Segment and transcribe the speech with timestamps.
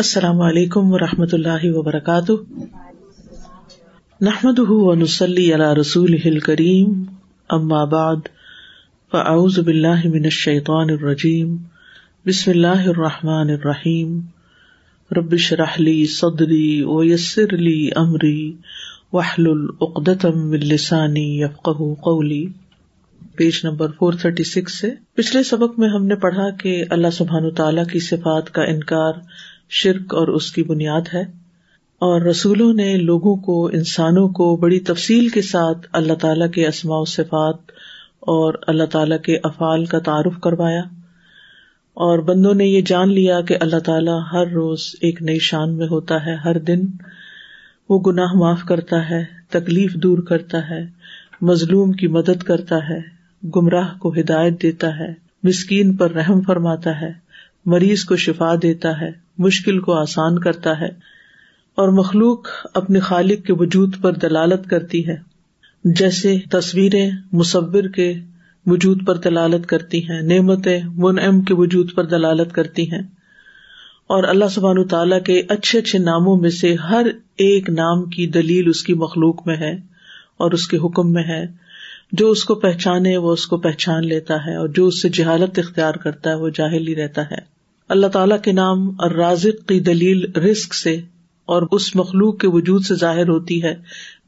[0.00, 2.32] السلام علیکم و رحمۃ اللہ وبرکاتہ۔
[4.20, 7.04] نحمد ونسلی علی رسول کریم
[7.48, 8.16] ام آباد
[9.12, 11.56] فاعوذ باللہ من الشیطان الرجیم،
[12.26, 14.20] بسم اللہ الرحمٰن الرحیم۔
[15.16, 18.52] ربش رحلی صدری ویسر علی عمری
[19.12, 21.68] وحل العقدم السانی یفق
[22.00, 22.46] قولی۔
[23.36, 27.50] Page number four thirty six سے۔ پچھلے سبق میں ہم نے پڑھا کہ اللہ سبحان
[27.50, 29.12] تعالیٰ کی صفات کا انکار
[29.70, 31.22] شرک اور اس کی بنیاد ہے۔
[31.98, 36.98] اور رسولوں نے لوگوں کو، انسانوں کو بڑی تفصیل کے ساتھ اللہ تعالی کے اسماء
[36.98, 37.56] و صفات
[38.20, 40.82] اور اللہ تعالی کے افعال کا تعارف کروایا۔
[41.94, 45.86] اور بندوں نے یہ جان لیا کہ اللہ تعالیٰ ہر روز ایک نئی شان میں
[45.90, 46.80] ہوتا ہے۔ ہر دن
[47.88, 50.86] وہ گناہ معاف کرتا ہے، تکلیف دور کرتا ہے،
[51.40, 53.00] مظلوم کی مدد کرتا ہے،
[53.56, 57.29] گمراہ کو ہدایت دیتا ہے، مسکین پر رحم فرماتا ہے۔
[57.66, 60.88] مریض کو شفا دیتا ہے، مشکل کو آسان کرتا ہے،
[61.74, 65.16] اور مخلوق اپنے خالق کے وجود پر دلالت کرتی ہے۔
[65.84, 68.14] جیسے تصویریں مصور کے
[68.66, 73.02] وجود پر دلالت کرتی ہیں، نعمتیں منعم کے وجود پر دلالت کرتی ہیں۔
[74.06, 78.68] اور اللہ سبحان تعالیٰ کے اچھے اچھے ناموں میں سے ہر ایک نام کی دلیل
[78.68, 79.74] اس کی مخلوق میں ہے
[80.36, 81.69] اور اس کے حکم میں ہے۔
[82.12, 85.58] جو اس کو پہچانے وہ اس کو پہچان لیتا ہے اور جو اس سے جہالت
[85.58, 87.38] اختیار کرتا ہے وہ جاہل ہی رہتا ہے۔
[87.88, 91.00] اللہ تعالیٰ کے نام اور رازق کی دلیل رسک سے
[91.46, 93.74] اور اس مخلوق کے وجود سے ظاہر ہوتی ہے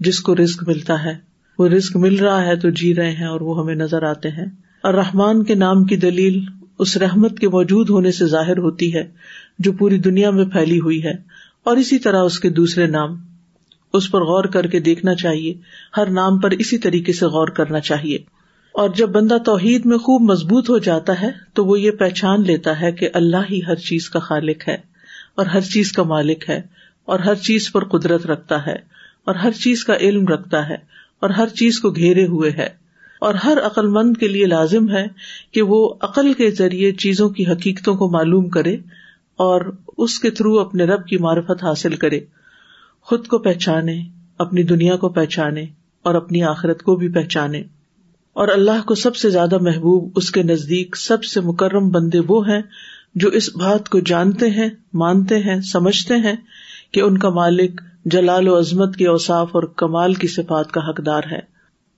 [0.00, 1.14] جس کو رسک ملتا ہے۔
[1.58, 4.46] وہ رسک مل رہا ہے تو جی رہے ہیں اور وہ ہمیں نظر آتے ہیں۔
[4.82, 6.40] اور رحمان کے نام کی دلیل
[6.78, 9.02] اس رحمت کے موجود ہونے سے ظاہر ہوتی ہے
[9.58, 11.12] جو پوری دنیا میں پھیلی ہوئی ہے
[11.64, 13.16] اور اسی طرح اس کے دوسرے نام
[13.92, 15.54] اس پر غور کر کے دیکھنا چاہیے،
[15.96, 18.18] ہر نام پر اسی طریقے سے غور کرنا چاہیے۔
[18.74, 22.80] اور جب بندہ توحید میں خوب مضبوط ہو جاتا ہے، تو وہ یہ پہچان لیتا
[22.80, 24.76] ہے کہ اللہ ہی ہر چیز کا خالق ہے،
[25.34, 26.60] اور ہر چیز کا مالک ہے،
[27.04, 28.76] اور ہر چیز پر قدرت رکھتا ہے،
[29.24, 30.76] اور ہر چیز کا علم رکھتا ہے،
[31.20, 32.68] اور ہر چیز کو گھیرے ہوئے ہے۔
[33.20, 35.06] اور ہر عقل مند کے لیے لازم ہے
[35.52, 38.76] کہ وہ عقل کے ذریعے چیزوں کی حقیقتوں کو معلوم کرے،
[39.38, 39.60] اور
[39.98, 42.20] اس کے تھرو اپنے رب کی معرفت حاصل کرے۔
[43.02, 44.02] خود کو پہچانے،
[44.38, 45.64] اپنی دنیا کو پہچانے
[46.02, 47.62] اور اپنی آخرت کو بھی پہچانے۔
[48.32, 52.48] اور اللہ کو سب سے زیادہ محبوب، اس کے نزدیک سب سے مکرم بندے وہ
[52.48, 52.62] ہیں
[53.14, 56.36] جو اس بات کو جانتے ہیں، مانتے ہیں، سمجھتے ہیں
[56.92, 61.22] کہ ان کا مالک جلال و عظمت کے اوساف اور کمال کی صفات کا حقدار
[61.30, 61.40] ہے۔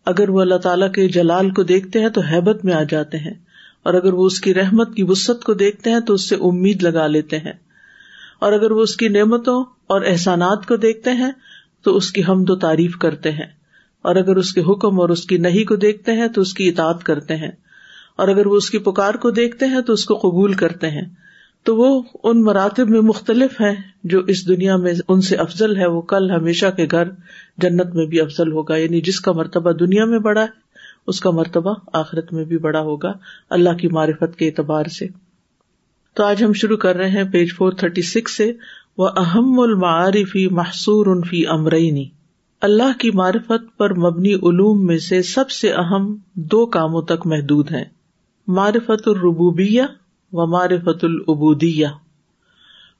[0.06, 3.34] اگر وہ اللہ تعالیٰ کے جلال کو دیکھتے ہیں تو حیبت میں آ جاتے ہیں۔
[3.82, 6.82] اور اگر وہ اس کی رحمت کی وسط کو دیکھتے ہیں تو اس سے امید
[6.82, 7.52] لگا لیتے ہیں۔
[8.38, 11.32] اور اگر وہ اس کی نعمتوں اور احسانات کو دیکھتے ہیں،
[11.82, 13.64] تو اس کی حمد و تعریف کرتے ہیں۔
[14.02, 16.68] اور اگر اس کے حکم اور اس کی نہیں کو دیکھتے ہیں، تو اس کی
[16.68, 17.50] اطاعت کرتے ہیں۔
[18.16, 21.04] اور اگر وہ اس کی پکار کو دیکھتے ہیں، تو اس کو قبول کرتے ہیں۔
[21.62, 23.74] تو وہ ان مراتب میں مختلف ہیں،
[24.04, 27.08] جو اس دنیا میں ان سے افضل ہے۔ وہ کل ہمیشہ کے گھر
[27.58, 30.64] جنت میں بھی افضل ہوگا۔ یعنی جس کا مرتبہ دنیا میں بڑا ہے،
[31.06, 33.12] اس کا مرتبہ آخرت میں بھی بڑا ہوگا۔
[33.50, 35.06] اللہ کی معرفت کے اعتبار سے۔
[36.14, 38.52] تو آج ہم شروع کر رہے ہیں پیج فور تھرٹی سکس سے۔
[38.98, 42.08] وہ اہم المعارفی محصور انفی امرینی
[42.60, 47.72] اللہ کی معرفت پر مبنی علوم میں سے سب سے اہم دو کاموں تک محدود
[47.72, 47.84] ہیں۔
[48.46, 49.82] معرفت الربوبیہ
[50.32, 51.86] و معرفت العبودیہ۔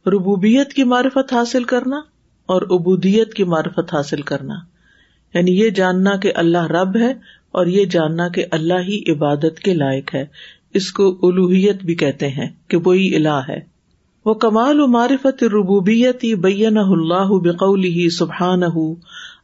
[0.06, 2.00] ربوبیت کی معرفت حاصل کرنا
[2.46, 4.54] اور ابودیت کی معرفت حاصل کرنا۔
[5.34, 7.12] یعنی یہ جاننا کہ اللہ رب ہے
[7.52, 10.26] اور یہ جاننا کہ اللہ ہی عبادت کے لائق ہے۔
[10.74, 13.73] اس کو الوحیت بھی کہتے ہیں کہ وہی الہ ہے۔
[14.24, 18.62] وہ کمال و معرفت ربوبیت بین اللہ بقول ہی سبحان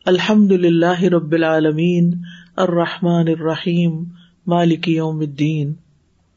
[0.06, 2.12] الحمد للہ رب العالمین،
[2.56, 4.04] الرحمٰن الرحیم،
[4.46, 5.72] مالک یوم الدین۔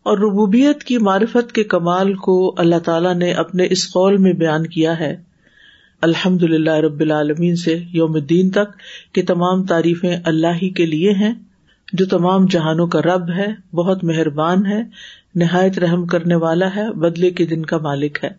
[0.04, 4.68] اور ربوبیت کی معرفت کے کمال کو اللہ تعالیٰ نے اپنے اس قول میں بیان
[4.68, 5.18] کیا ہے۔
[6.02, 8.78] الحمد للہ رب العالمین سے یوم الدین تک
[9.14, 11.34] کہ تمام تعریفیں اللہ ہی کے لیے ہیں۔
[11.94, 14.84] جو تمام جہانوں کا رب ہے، بہت مہربان ہے،
[15.36, 18.30] نہایت رحم کرنے والا ہے، بدلے کے دن کا مالک ہے۔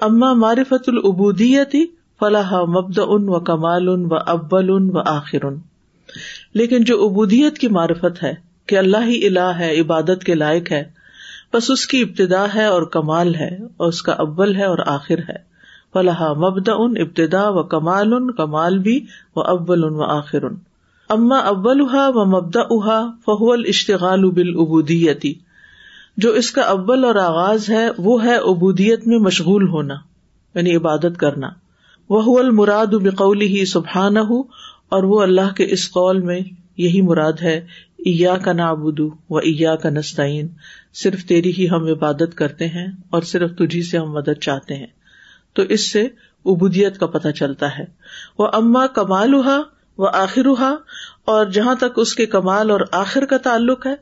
[0.00, 1.86] اما معرفت العبودیتی
[2.20, 5.56] فلاح مبد ان و کمال ان و ابل ان و آخر۔ ان
[6.54, 8.34] لیکن جو ابودیت کی معرفت ہے
[8.66, 10.84] کہ اللہ ہی الہ ہے، عبادت کے لائق ہے،
[11.54, 15.18] بس اس کی ابتدا ہے اور کمال ہے، اور اس کا اول ہے اور آخر
[15.18, 15.36] ہے۔
[15.92, 20.54] فلاح مبد ان ابتدا و کمال ان کمال بھی، و ابل ان و آخر۔ ان
[21.08, 25.34] اما اول احا و مبدا احا فہول اشتغال بال ابودیتی
[26.16, 29.94] جو اس کا اول اور آغاز ہے، وہ ہے ابودیت میں مشغول ہونا
[30.54, 31.48] یعنی عبادت کرنا۔
[32.10, 34.42] وہ المراد بقول ہی سبحان ہُ
[34.88, 36.40] اور وہ اللہ کے اس قول میں
[36.76, 37.66] یہی مراد ہے
[37.98, 39.00] ایا کا نابود
[39.30, 40.48] و ایا کا نسطین
[40.94, 44.86] صرف تیری ہی ہم عبادت کرتے ہیں، اور صرف تجھی سے ہم مدد چاہتے ہیں۔
[45.54, 46.02] تو اس سے
[46.44, 47.84] ابودیت کا پتہ چلتا ہے۔
[48.38, 49.62] وہ اما کمال ہوا
[49.98, 50.46] وہ آخر
[51.24, 53.94] اور جہاں تک اس کے کمال اور آخر کا تعلق ہے،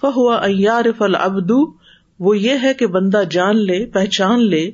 [0.00, 1.72] فہو ایار فل ابدو
[2.18, 4.70] وہ یہ ہے کہ بندہ جان لے، پہچان لے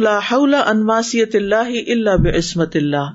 [0.00, 3.10] لا حول انماسیت اللہ اللہ بعصمت اللہ۔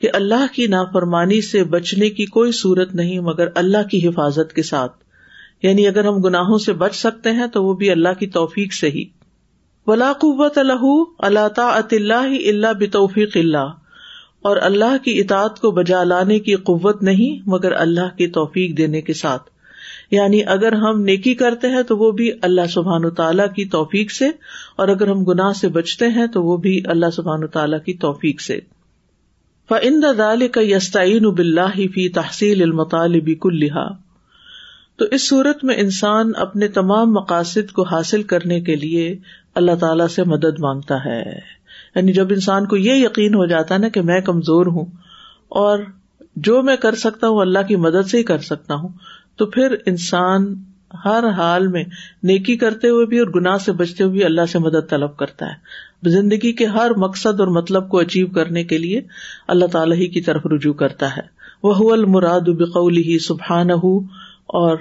[0.00, 4.62] کہ اللہ کی نافرمانی سے بچنے کی کوئی صورت نہیں، مگر اللہ کی حفاظت کے
[4.62, 4.92] ساتھ۔
[5.62, 8.88] یعنی اگر ہم گناہوں سے بچ سکتے ہیں، تو وہ بھی اللہ کی توفیق سے
[8.90, 9.04] ہی۔
[9.86, 10.84] ولا قوت الح
[11.18, 13.66] اللہ تعط اللہ اللہ بتوفیق اللہ۔
[14.42, 19.00] اور اللہ کی اطاعت کو بجا لانے کی قوت نہیں، مگر اللہ کی توفیق دینے
[19.00, 19.42] کے ساتھ۔
[20.10, 24.10] یعنی اگر ہم نیکی کرتے ہیں تو وہ بھی اللہ سبحان و تعالیٰ کی توفیق
[24.10, 24.26] سے،
[24.76, 28.40] اور اگر ہم گناہ سے بچتے ہیں تو وہ بھی اللہ سبحان تعالیٰ کی توفیق
[28.40, 28.60] سے۔
[30.16, 33.88] دال کا یستعین بلّہ فی تحصیل المطالب کلحا
[34.96, 39.16] تو اس صورت میں انسان اپنے تمام مقاصد کو حاصل کرنے کے لیے
[39.54, 41.38] اللہ تعالی سے مدد مانگتا ہے۔
[41.96, 44.84] یعنی جب انسان کو یہ یقین ہو جاتا ہے نا کہ میں کمزور ہوں
[45.48, 45.78] اور
[46.36, 48.88] جو میں کر سکتا ہوں اللہ کی مدد سے ہی کر سکتا ہوں،
[49.36, 50.54] تو پھر انسان
[51.04, 51.84] ہر حال میں
[52.22, 55.46] نیکی کرتے ہوئے بھی اور گناہ سے بچتے ہوئے بھی اللہ سے مدد طلب کرتا
[55.46, 59.00] ہے۔ زندگی کے ہر مقصد اور مطلب کو اچیو کرنے کے لیے
[59.48, 63.70] اللہ تعالی ہی کی طرف رجوع کرتا ہے۔ وہ المراد بقول ہی سبحان
[64.46, 64.76] اور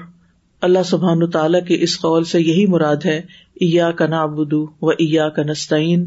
[0.61, 3.21] اللہ سبحان تعالیٰ کے اس قول سے یہی مراد ہے
[3.61, 6.05] ایا کا نابدو و ایا کا نسطین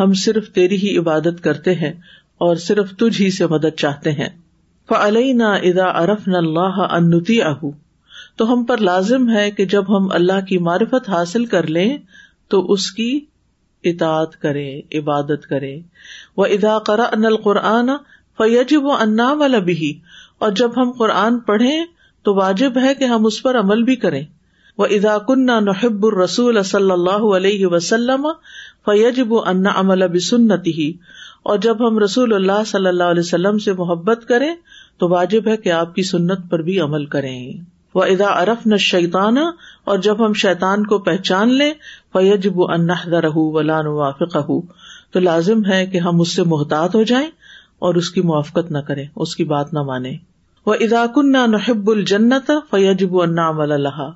[0.00, 1.92] ہم صرف تیری ہی عبادت کرتے ہیں
[2.38, 4.28] اور صرف تجھ ہی سے مدد چاہتے ہیں۔
[4.88, 7.70] فعلئی نہ ادا ارف نہ اللہ انتی اہ
[8.36, 11.98] تو ہم پر لازم ہے کہ جب ہم اللہ کی معرفت حاصل کر لیں،
[12.48, 13.20] تو اس کی
[13.84, 15.78] اطاعت کرے عبادت کرے
[16.36, 17.90] وہ ادا کرا ان القرآن
[18.38, 20.00] فیجب و انا والا بھی
[20.38, 21.84] اور جب ہم قرآن پڑھیں،
[22.22, 24.24] تو واجب ہے کہ ہم اس پر عمل بھی کریں۔
[24.78, 28.26] وہ ادا کن نحب الرسول صلی اللہ علیہ وسلم
[28.86, 30.92] فیجب انا عمل بسنتی ہی
[31.42, 34.54] اور جب ہم رسول اللہ صلی اللہ علیہ وسلم سے محبت کریں،
[34.98, 37.52] تو واجب ہے کہ آپ کی سنت پر بھی عمل کریں۔
[37.94, 39.38] وہ ادا ارف نہ شیطان
[39.84, 41.72] اور جب ہم شیطان کو پہچان لیں
[42.12, 44.36] فیجب انحدہ رہ ولان وافق
[45.12, 47.28] تو لازم ہے کہ ہم اس سے محتاط ہو جائیں
[47.78, 50.12] اور اس کی موافقت نہ کریں، اس کی بات نہ مانے
[50.66, 54.10] وہ اداکن نہ نحب الجنت فیجب انعام اللہ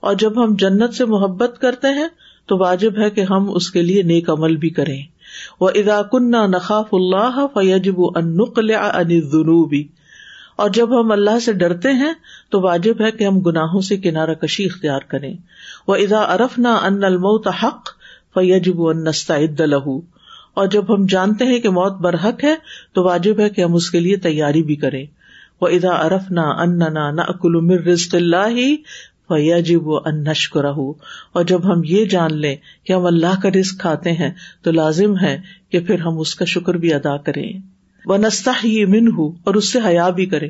[0.00, 2.08] اور جب ہم جنت سے محبت کرتے ہیں
[2.50, 5.02] تو واجب ہے کہ ہم اس کے لیے نیک عمل بھی کریں۔
[5.60, 9.84] وہ اداکن نخاف اللہ فیجب ان نقل ان جنوبی
[10.56, 12.12] اور جب ہم اللہ سے ڈرتے ہیں،
[12.50, 15.34] تو واجب ہے کہ ہم گناہوں سے کنارہ کشی اختیار کریں۔
[15.88, 17.88] وہ ادا ارف نہ ان الموت حق
[18.34, 20.00] فیجب نستعد لہو
[20.54, 22.54] اور جب ہم جانتے ہیں کہ موت برحق ہے،
[22.92, 25.06] تو واجب ہے کہ ہم اس کے لیے تیاری بھی کریں۔
[25.60, 28.76] وہ ادا ارف نہ ان نہ اکل مر رزق اللہ
[29.30, 33.80] فیجب و ان نشک اور جب ہم یہ جان لیں کہ ہم اللہ کا رزق
[33.80, 34.30] کھاتے ہیں،
[34.62, 35.38] تو لازم ہے
[35.70, 37.52] کہ پھر ہم اس کا شکر بھی ادا کریں۔
[38.04, 40.48] وہ نستا ہی من ہوں اور اس سے حیا بھی کرے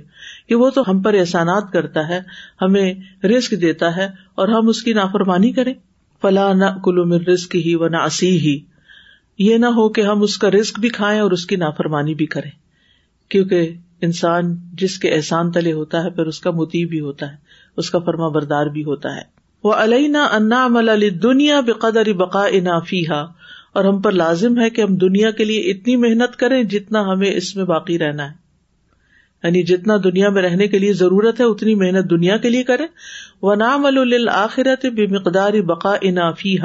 [0.49, 2.21] کہ وہ تو ہم پر احسانات کرتا ہے،
[2.63, 2.95] ہمیں
[3.25, 4.05] رسک دیتا ہے
[4.35, 5.75] اور ہم اس کی نافرمانی کریں۔
[6.23, 8.61] فلاں نہ کلو میں رسک ہی و نہ اسی ہی
[9.39, 12.27] یہ نہ ہو کہ ہم اس کا رسک بھی کھائیں اور اس کی نافرمانی بھی
[12.27, 12.51] کریں۔
[13.29, 17.50] کیونکہ انسان جس کے احسان تلے ہوتا ہے، پھر اس کا متی بھی ہوتا ہے۔
[17.77, 19.23] اس کا فرما بردار بھی ہوتا ہے۔
[19.65, 23.03] وہ علیہ نہ انا عمل دنیا بے قدر بقا انافی
[23.75, 27.35] اور ہم پر لازم ہے کہ ہم دنیا کے لیے اتنی محنت کریں جتنا ہمیں
[27.35, 28.41] اس میں باقی رہنا ہے۔
[29.45, 32.87] یعنی جتنا دنیا میں رہنے کے لیے ضرورت ہے، اتنی محنت دنیا کے لیے کرے
[33.43, 36.57] و نام الآخرت بے مقدار بقا انافی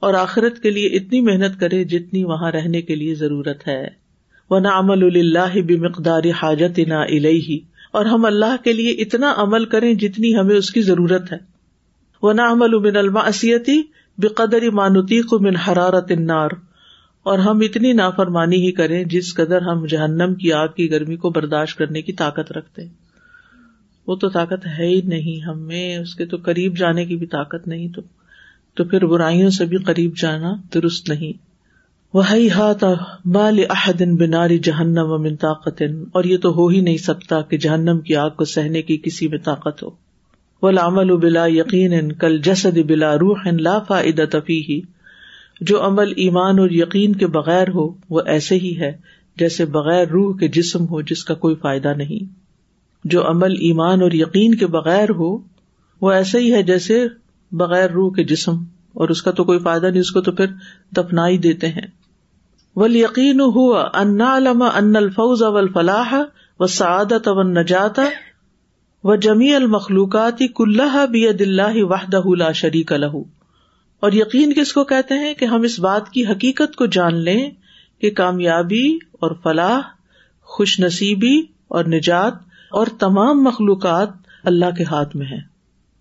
[0.00, 3.88] اور آخرت کے لیے اتنی محنت کرے جتنی وہاں رہنے کے لیے ضرورت ہے۔
[4.50, 7.58] وہ نام اللہ بے مقدار حاجت نا الہی
[7.96, 11.38] اور ہم اللہ کے لیے اتنا عمل کریں جتنی ہمیں اس کی ضرورت ہے۔
[12.22, 13.82] وہ نام المن الماسیتی
[14.18, 16.50] بے قدر مانوتی کو من حرارت انار
[17.22, 21.30] اور ہم اتنی نافرمانی ہی کریں جس قدر ہم جہنم کی آگ کی گرمی کو
[21.30, 22.82] برداشت کرنے کی طاقت رکھتے
[24.06, 27.68] وہ تو طاقت ہے ہی نہیں، ہمیں اس کے تو قریب جانے کی بھی طاقت
[27.68, 28.02] نہیں، تو
[28.74, 31.45] تو پھر برائیوں سے بھی قریب جانا درست نہیں۔
[32.16, 32.84] وہی ہاتھ
[33.24, 35.82] بال احدن بناری جہنم و من طاقت
[36.12, 39.28] اور یہ تو ہو ہی نہیں سکتا کہ جہنم کی آگ کو سہنے کی کسی
[39.28, 39.90] میں طاقت ہو۔
[40.62, 44.80] وہ لامل بلا یقین کل جسد بلا روح لا فائدہ تفی ہی
[45.60, 48.92] جو عمل ایمان اور یقین کے بغیر ہو، وہ ایسے ہی ہے
[49.36, 52.34] جیسے بغیر روح کے جسم ہو، جس کا کوئی فائدہ نہیں۔
[53.04, 55.38] جو عمل ایمان اور یقین کے بغیر ہو،
[56.00, 57.06] وہ ایسے ہی ہے جیسے
[57.52, 58.56] بغیر روح کے جسم۔
[58.92, 60.46] اور اس کا تو کوئی فائدہ نہیں، اس کو تو پھر
[60.96, 62.05] دفنا ہی دیتے ہیں۔
[62.76, 66.14] ول یقین ہوا انا علما ان الفوز اول فلاح
[66.60, 68.00] و سعادت و نجات
[69.04, 73.16] و جمی المخلوقات کلّہ بید اللہ وحدہ لا شریک لہ
[74.00, 77.50] اور یقین کس کو کہتے ہیں کہ ہم اس بات کی حقیقت کو جان لیں
[78.00, 79.80] کہ کامیابی اور فلاح،
[80.42, 82.34] خوش نصیبی اور نجات
[82.70, 84.08] اور تمام مخلوقات
[84.44, 85.38] اللہ کے ہاتھ میں ہے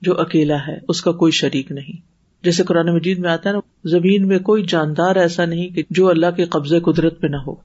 [0.01, 2.01] جو اکیلا ہے، اس کا کوئی شریک نہیں۔
[2.43, 6.09] جیسے قرآن مجید میں آتا ہے نا زمین میں کوئی جاندار ایسا نہیں کہ جو
[6.09, 7.55] اللہ کے قبضے قدرت پہ نہ ہو۔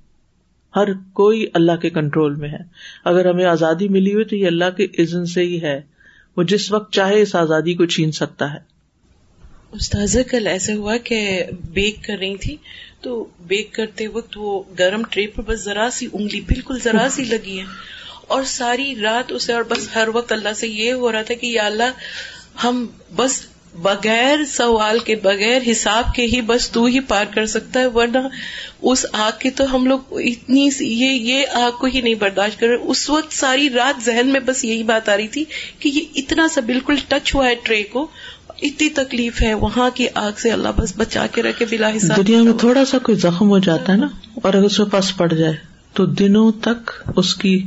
[0.77, 2.63] ہر کوئی اللہ کے کنٹرول میں ہے۔
[3.05, 5.81] اگر ہمیں آزادی ملی ہوئی تو یہ اللہ کے عزن سے ہی ہے۔
[6.37, 8.59] وہ جس وقت چاہے اس آزادی کو چھین سکتا ہے۔
[9.73, 12.57] استاذ کل ایسا ہوا کہ بیک کر رہی تھی،
[13.01, 17.25] تو بیک کرتے وقت وہ گرم ٹرے پر بس ذرا سی انگلی بالکل ذرا سی
[17.25, 17.65] لگی ہے
[18.27, 21.47] اور ساری رات اسے، اور بس ہر وقت اللہ سے یہ ہو رہا تھا کہ
[21.47, 21.93] یا اللہ،
[22.65, 22.87] ہم
[23.17, 27.87] بس بغیر سوال کے بغیر حساب کے ہی بس تو ہی پار کر سکتا ہے
[27.87, 28.19] ورنہ
[28.83, 32.67] اس آگ کی تو ہم لوگ اتنی یہ یہ آگ کو ہی نہیں برداشت کر
[32.67, 35.45] رہے۔ اس وقت ساری رات ذہن میں بس یہی بات آ رہی تھی
[35.79, 38.09] کہ یہ اتنا سا بالکل ٹچ ہوا ہے ٹرے کو
[38.63, 42.43] اتنی تکلیف ہے وہاں کی آگ سے اللہ بس بچا کے رکھے بلا حساب دنیا
[42.43, 45.33] میں تھوڑا سا کوئی زخم ہو جاتا ہے نا اور اگر اس کے پاس پڑ
[45.33, 45.57] جائے
[45.93, 47.67] تو دنوں تک اس کی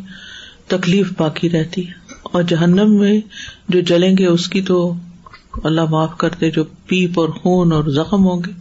[0.68, 1.94] تکلیف باقی رہتی ہے۔
[2.24, 3.22] اور جہنم میں
[3.70, 4.94] جو جلیں گے اس کی تو
[5.64, 8.52] اللہ معاف کرتے جو پیپ اور خون اور زخم ہوں گے۔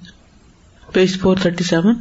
[0.92, 1.94] پیج فور تھرٹی سیون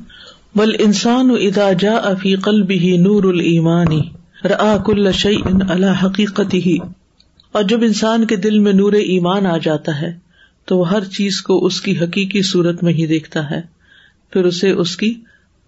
[0.56, 4.02] بل انسان ادا جا افی قلبی نور المانی
[4.44, 6.78] را کل شعین اللہ حقیقت ہی
[7.52, 10.18] اور جب انسان کے دل میں نور ایمان آ جاتا ہے،
[10.66, 13.62] تو وہ ہر چیز کو اس کی حقیقی صورت میں ہی دیکھتا ہے۔
[14.30, 15.16] پھر اسے اس کی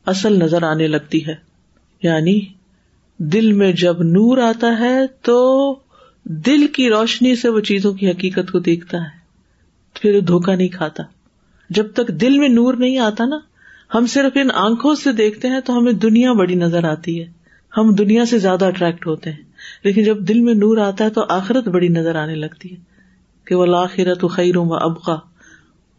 [0.05, 1.35] اصل نظر آنے لگتی ہے۔
[2.03, 2.39] یعنی
[3.17, 5.71] دل میں جب نور آتا ہے، تو
[6.25, 9.23] دل کی روشنی سے وہ چیزوں کی حقیقت کو دیکھتا ہے،
[10.01, 11.03] پھر دھوکا نہیں کھاتا۔
[11.69, 13.39] جب تک دل میں نور نہیں آتا نا،
[13.93, 17.25] ہم صرف ان آنکھوں سے دیکھتے ہیں تو ہمیں دنیا بڑی نظر آتی ہے۔
[17.77, 19.43] ہم دنیا سے زیادہ اٹریکٹ ہوتے ہیں،
[19.83, 22.93] لیکن جب دل میں نور آتا ہے تو آخرت بڑی نظر آنے لگتی ہے۔
[23.45, 25.15] کہ وہ لاخرت خیروں و ابقا،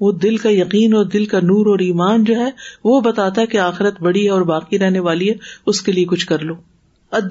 [0.01, 2.51] وہ دل کا یقین اور دل کا نور اور ایمان جو ہے،
[2.85, 5.35] وہ بتاتا ہے کہ آخرت بڑی ہے اور باقی رہنے والی ہے،
[5.67, 6.55] اس کے لیے کچھ کر لو۔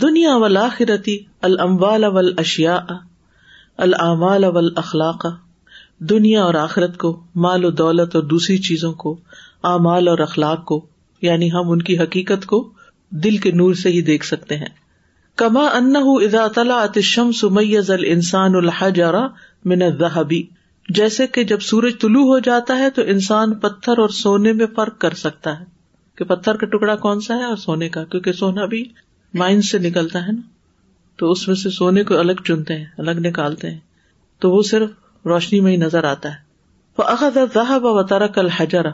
[0.01, 2.79] دنیا اول آخرتی الموال اول اشیا
[3.77, 5.25] العمال اول اخلاق
[5.99, 9.19] دنیا اور آخرت کو، مال و دولت اور دوسری چیزوں کو،
[9.63, 10.85] اعمال اور اخلاق کو
[11.21, 12.71] یعنی ہم ان کی حقیقت کو
[13.09, 14.69] دل کے نور سے ہی دیکھ سکتے ہیں۔
[15.35, 18.51] کما ان ادا طلع اتشم سمیز ال انسان
[19.65, 20.43] من الذهبی
[20.89, 24.99] جیسے کہ جب سورج طلوع ہو جاتا ہے تو انسان پتھر اور سونے میں فرق
[24.99, 25.65] کر سکتا ہے۔
[26.15, 28.85] کہ پتھر کا ٹکڑا کون سا ہے اور سونے کا؟ کیونکہ سونا بھی
[29.33, 30.41] مائنڈ سے نکلتا ہے نا،
[31.17, 33.79] تو اس میں سے سونے کو الگ چنتے ہیں، الگ نکالتے ہیں۔
[34.39, 34.89] تو وہ صرف
[35.25, 36.35] روشنی میں ہی نظر آتا ہے۔
[36.97, 38.89] وہ اخذ و ترک الحجرا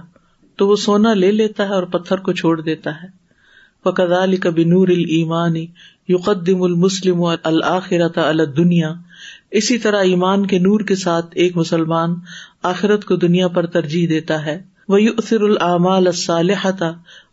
[0.56, 3.08] تو وہ سونا لے لیتا ہے اور پتھر کو چھوڑ دیتا ہے۔
[3.86, 5.66] وہ کدال کبھی نور المانی
[6.08, 8.94] یقدم المسلم الآخرت الدنیا
[9.52, 12.16] اسی طرح ایمان کے نور کے ساتھ ایک مسلمان
[12.64, 16.84] آخرت کو دنیا پر ترجیح دیتا ہے۔ وہ یؤثر العمال الصالحۃ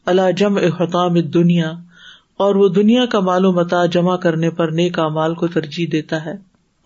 [0.06, 1.72] اللہ جم احتام دنیا
[2.36, 6.24] اور وہ دنیا کا مال و متا جمع کرنے پر نیک مال کو ترجیح دیتا
[6.24, 6.34] ہے۔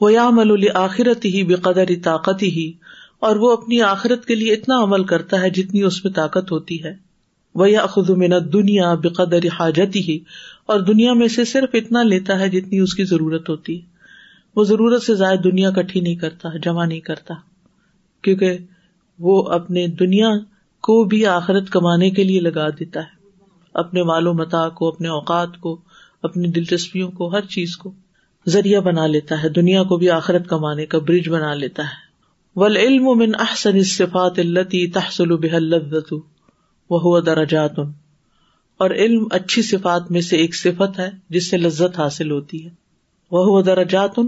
[0.01, 2.73] وہ یا مل آخرت ہی بے قدر طاقت ہی
[3.21, 6.85] اور وہ اپنی آخرت کے لیے اتنا عمل کرتا ہے جتنی اس میں طاقت ہوتی
[6.85, 6.95] ہے۔
[7.55, 10.19] وہ یا خود منت دنیا بے قدر حاجت ہی
[10.67, 13.87] اور دنیا میں سے صرف اتنا لیتا ہے جتنی اس کی ضرورت ہوتی ہے۔
[14.57, 17.35] وہ ضرورت سے زائد دنیا کٹھی نہیں کرتا، جمع نہیں کرتا،
[18.23, 18.59] کیونکہ
[19.19, 20.29] وہ اپنے دنیا
[20.83, 23.20] کو بھی آخرت کمانے کے لیے لگا دیتا ہے۔
[23.75, 25.81] اپنے مال و متا کو، اپنے اوقات کو،
[26.23, 27.93] اپنی دلچسپیوں کو، ہر چیز کو
[28.49, 32.11] ذریعہ بنا لیتا ہے۔ دنیا کو بھی آخرت کمانے کا برج بنا لیتا ہے۔
[32.57, 36.15] ول علم من احسن صفات التی تحسل بحلت
[36.91, 37.79] وہ درجات۔
[38.79, 42.71] اور علم اچھی صفات میں سے ایک صفت ہے جس سے لذت حاصل ہوتی ہے۔
[43.31, 44.19] وہ درجات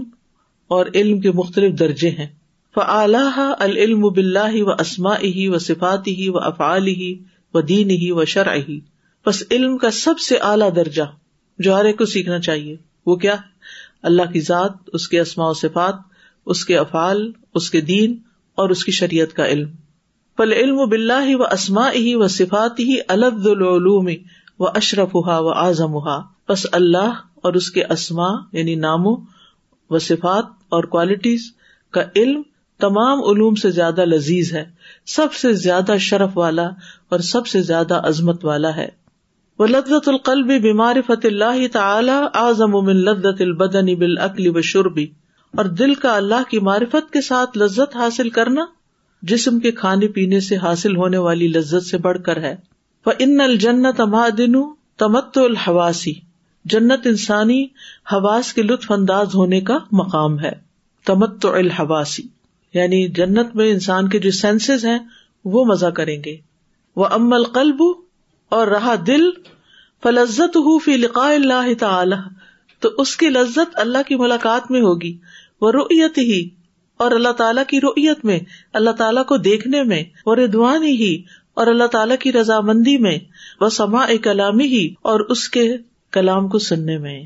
[0.67, 2.27] اور علم کے مختلف درجے ہیں۔
[2.75, 7.19] فعلح العلم بلّہ و اسما ہی و صفات ہی و افعال ہی
[7.53, 8.79] و دین ہی و شرع ہی
[9.27, 11.03] بس علم کا سب سے اعلیٰ درجہ
[11.59, 12.75] جو ہر ایک کو سیکھنا چاہیے،
[13.05, 13.35] وہ کیا؟
[14.03, 15.95] اللہ کی ذات، اس کے اسماء و صفات،
[16.45, 18.17] اس کے افعال، اس کے دین
[18.55, 19.69] اور اس کی شریعت کا علم۔
[20.37, 24.07] پل علم و بلّہ و اسما ہی و صفات ہی الد العلوم
[24.59, 29.17] و اشرف ہا و اعظم ہا بس اللہ اور اس کے اسما یعنی ناموں
[29.89, 31.51] و صفات اور کوالٹیز
[31.91, 32.41] کا علم
[32.79, 34.65] تمام علوم سے زیادہ لذیذ ہے،
[35.05, 36.69] سب سے زیادہ شرف والا
[37.09, 39.02] اور سب سے زیادہ عظمت والا ہے۔
[39.59, 45.07] وہ لذت القلب بیمار فت اللہ تعالی اعظم من لذت البدن بالعقل و شربی
[45.53, 48.65] اور دل کا اللہ کی معرفت کے ساتھ لذت حاصل کرنا
[49.21, 52.55] جسم کے کھانے پینے سے حاصل ہونے والی لذت سے بڑھ کر ہے.
[53.05, 54.53] وہ ان الجنت امادن
[54.97, 56.13] تمت الحواسی
[56.65, 57.63] جنت انسانی
[58.11, 60.51] حواس کے لطف انداز ہونے کا مقام ہے.
[61.05, 62.23] تمت الحواسی.
[62.73, 64.99] یعنی جنت میں انسان کے جو سینسز ہیں
[65.45, 66.37] وہ مزہ کریں گے.
[66.95, 67.83] وہ ام القلب
[68.53, 69.29] اور رہا دل
[70.03, 72.15] فلزت ہو فی لقاء اللہ تعالی
[72.81, 75.17] تو اس کی لذت اللہ کی ملاقات میں ہوگی
[75.61, 76.49] وہ رویت ہی
[76.99, 78.39] اور اللہ تعالیٰ کی رویت میں،
[78.73, 81.13] اللہ تعالیٰ کو دیکھنے میں وہ ردوان ہی
[81.53, 83.17] اور اللہ تعالیٰ کی رضامندی میں
[83.61, 85.65] وہ سما کلامی ہی اور اس کے
[86.13, 87.21] کلام کو سننے میں۔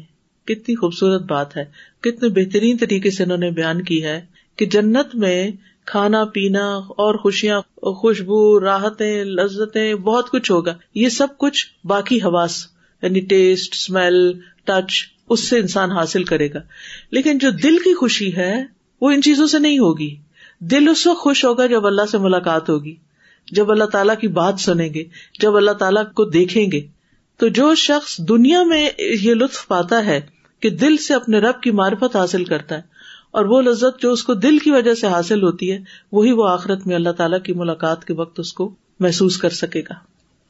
[0.47, 1.63] کتنی خوبصورت بات ہے،
[2.01, 4.19] کتنے بہترین طریقے سے انہوں نے بیان کی ہے
[4.57, 5.39] کہ جنت میں
[5.87, 12.67] کھانا پینا اور خوشیاں، خوشبو، راحتیں، لذتیں، بہت کچھ ہوگا۔ یہ سب کچھ باقی حواس
[13.01, 16.59] یعنی ٹیسٹ اسمیل ٹچ، اس سے انسان حاصل کرے گا۔
[17.11, 18.63] لیکن جو دل کی خوشی ہے،
[19.01, 20.15] وہ ان چیزوں سے نہیں ہوگی۔
[20.59, 22.95] دل اس وقت خوش ہوگا جب اللہ سے ملاقات ہوگی۔
[23.51, 25.03] جب اللہ تعالیٰ کی بات سنیں گے،
[25.39, 26.87] جب اللہ تعالیٰ کو دیکھیں گے۔
[27.37, 30.21] تو جو شخص دنیا میں یہ لطف پاتا ہے
[30.59, 32.96] کہ دل سے اپنے رب کی معرفت حاصل کرتا ہے
[33.37, 35.79] اور وہ لذت جو اس کو دل کی وجہ سے حاصل ہوتی ہے،
[36.11, 39.79] وہی وہ آخرت میں اللہ تعالیٰ کی ملاقات کے وقت اس کو محسوس کر سکے
[39.79, 39.93] گا۔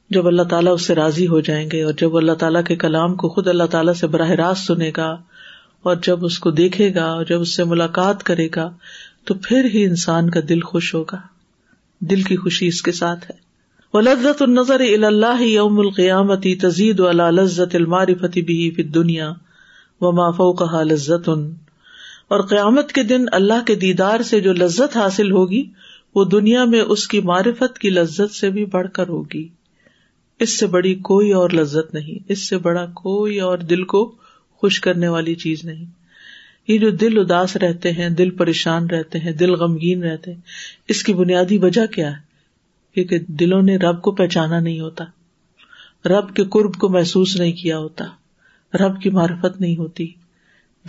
[0.10, 3.16] جب اللہ تعالیٰ اس سے راضی ہو جائیں گے اور جب اللہ تعالیٰ کے کلام
[3.16, 5.18] کو خود اللہ تعالیٰ سے براہ راست سنے گا
[5.84, 8.72] اور جب اس کو دیکھے گا اور جب اس سے ملاقات کرے گا،
[9.26, 11.18] تو پھر ہی انسان کا دل خوش ہوگا۔
[12.00, 13.36] دل کی خوشی اس کے ساتھ ہے۔
[13.94, 19.34] وہ لذت النظر اللہ یوم القیامتی تزید اللہ لذت المارفتی بھی دنیا
[20.02, 21.54] و مافو کا لذت ان
[22.28, 25.64] اور قیامت کے دن اللہ کے دیدار سے جو لذت حاصل ہوگی،
[26.16, 29.48] وہ دنیا میں اس کی معرفت کی لذت سے بھی بڑھ کر ہوگی۔
[30.40, 34.16] اس سے بڑی کوئی اور لذت نہیں، اس سے بڑا کوئی اور دل کو
[34.58, 35.86] خوش کرنے والی چیز نہیں۔
[36.68, 40.42] یہ جو دل اداس رہتے ہیں، دل پریشان رہتے ہیں، دل غمگین رہتے ہیں،
[40.88, 42.28] اس کی بنیادی وجہ کیا ہے؟
[42.94, 45.04] کیونکہ دلوں نے رب کو پہچانا نہیں ہوتا۔
[46.06, 48.06] رب کے قرب کو محسوس نہیں کیا ہوتا۔
[48.74, 50.14] رب کی معرفت نہیں ہوتی۔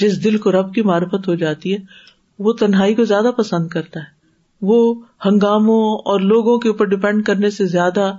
[0.01, 1.79] جس دل کو رب کی معرفت ہو جاتی ہے،
[2.39, 4.19] وہ تنہائی کو زیادہ پسند کرتا ہے۔
[4.63, 4.95] وہ
[5.27, 8.13] ہنگاموں اور لوگوں کے اوپر ڈپینڈ کرنے سے زیادہ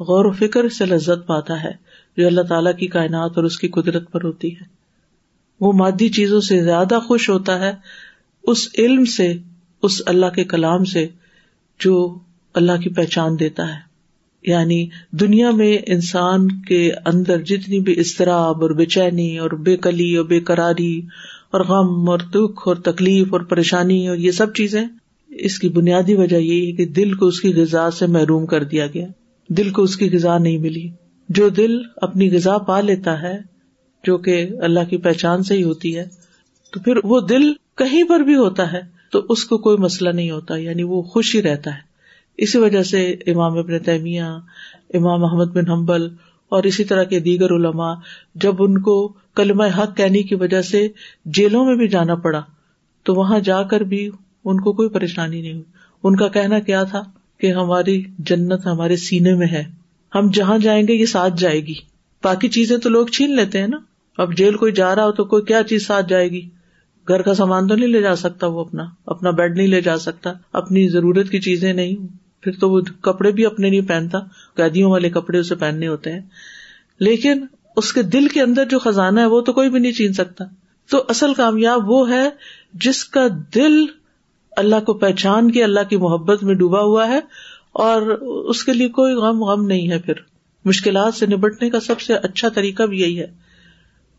[0.00, 1.72] غور و فکر سے لذت پاتا ہے،
[2.16, 4.64] جو اللہ تعالیٰ کی کائنات اور اس کی قدرت پر ہوتی ہے۔
[5.60, 7.72] وہ مادی چیزوں سے زیادہ خوش ہوتا ہے،
[8.42, 9.34] اس علم سے،
[9.82, 11.08] اس اللہ کے کلام سے
[11.78, 12.18] جو
[12.54, 13.94] اللہ کی پہچان دیتا ہے۔
[14.42, 20.16] یعنی دنیا میں انسان کے اندر جتنی بھی اضطراب اور بے چینی اور بے کلی
[20.16, 21.00] اور بے قراری
[21.54, 24.84] اور غم اور دکھ اور تکلیف اور پریشانی اور یہ سب چیزیں،
[25.28, 28.64] اس کی بنیادی وجہ یہ ہے کہ دل کو اس کی غذا سے محروم کر
[28.64, 29.06] دیا گیا۔
[29.48, 30.88] دل کو اس کی غذا نہیں ملی۔
[31.28, 33.38] جو دل اپنی غذا پا لیتا ہے،
[34.04, 36.08] جو کہ اللہ کی پہچان سے ہی ہوتی ہے،
[36.72, 40.30] تو پھر وہ دل کہیں پر بھی ہوتا ہے، تو اس کو کوئی مسئلہ نہیں
[40.30, 41.80] ہوتا یعنی وہ خوش ہی رہتا ہے۔
[42.36, 44.22] اسی وجہ سے امام ابن تیمیہ،
[44.94, 46.08] امام محمد بن حمبل
[46.48, 47.94] اور اسی طرح کے دیگر علماء،
[48.34, 50.88] جب ان کو کلم حق کہنے کی وجہ سے
[51.24, 52.42] جیلوں میں بھی جانا پڑا،
[53.02, 54.10] تو وہاں جا کر بھی
[54.44, 55.64] ان کو کوئی پریشانی نہیں ہوئی۔
[56.02, 57.02] ان کا کہنا کیا تھا
[57.38, 59.64] کہ ہماری جنت ہمارے سینے میں ہے،
[60.14, 61.74] ہم جہاں جائیں گے یہ ساتھ جائے گی۔
[62.24, 63.76] باقی چیزیں تو لوگ چھین لیتے ہیں نا۔
[64.18, 66.48] اب جیل کوئی جا رہا ہو تو کوئی کیا چیز ساتھ جائے گی؟
[67.08, 69.98] گھر کا سامان تو نہیں لے جا سکتا وہ اپنا اپنا بیڈ نہیں لے جا
[69.98, 74.18] سکتا، اپنی ضرورت کی چیزیں نہیں۔ پھر تو وہ کپڑے بھی اپنے نہیں پہنتا،
[74.54, 76.20] قیدیوں والے کپڑے اسے پہننے ہوتے ہیں۔
[76.98, 80.12] لیکن اس کے دل کے اندر جو خزانہ ہے وہ تو کوئی بھی نہیں چین
[80.12, 80.44] سکتا۔
[80.90, 82.28] تو اصل کامیاب وہ ہے
[82.74, 83.84] جس کا دل
[84.56, 87.18] اللہ کو پہچان کے اللہ کی محبت میں ڈوبا ہوا ہے
[87.72, 88.02] اور
[88.48, 90.14] اس کے لیے کوئی غم غم نہیں ہے۔ پھر
[90.64, 93.26] مشکلات سے نبٹنے کا سب سے اچھا طریقہ بھی یہی ہے۔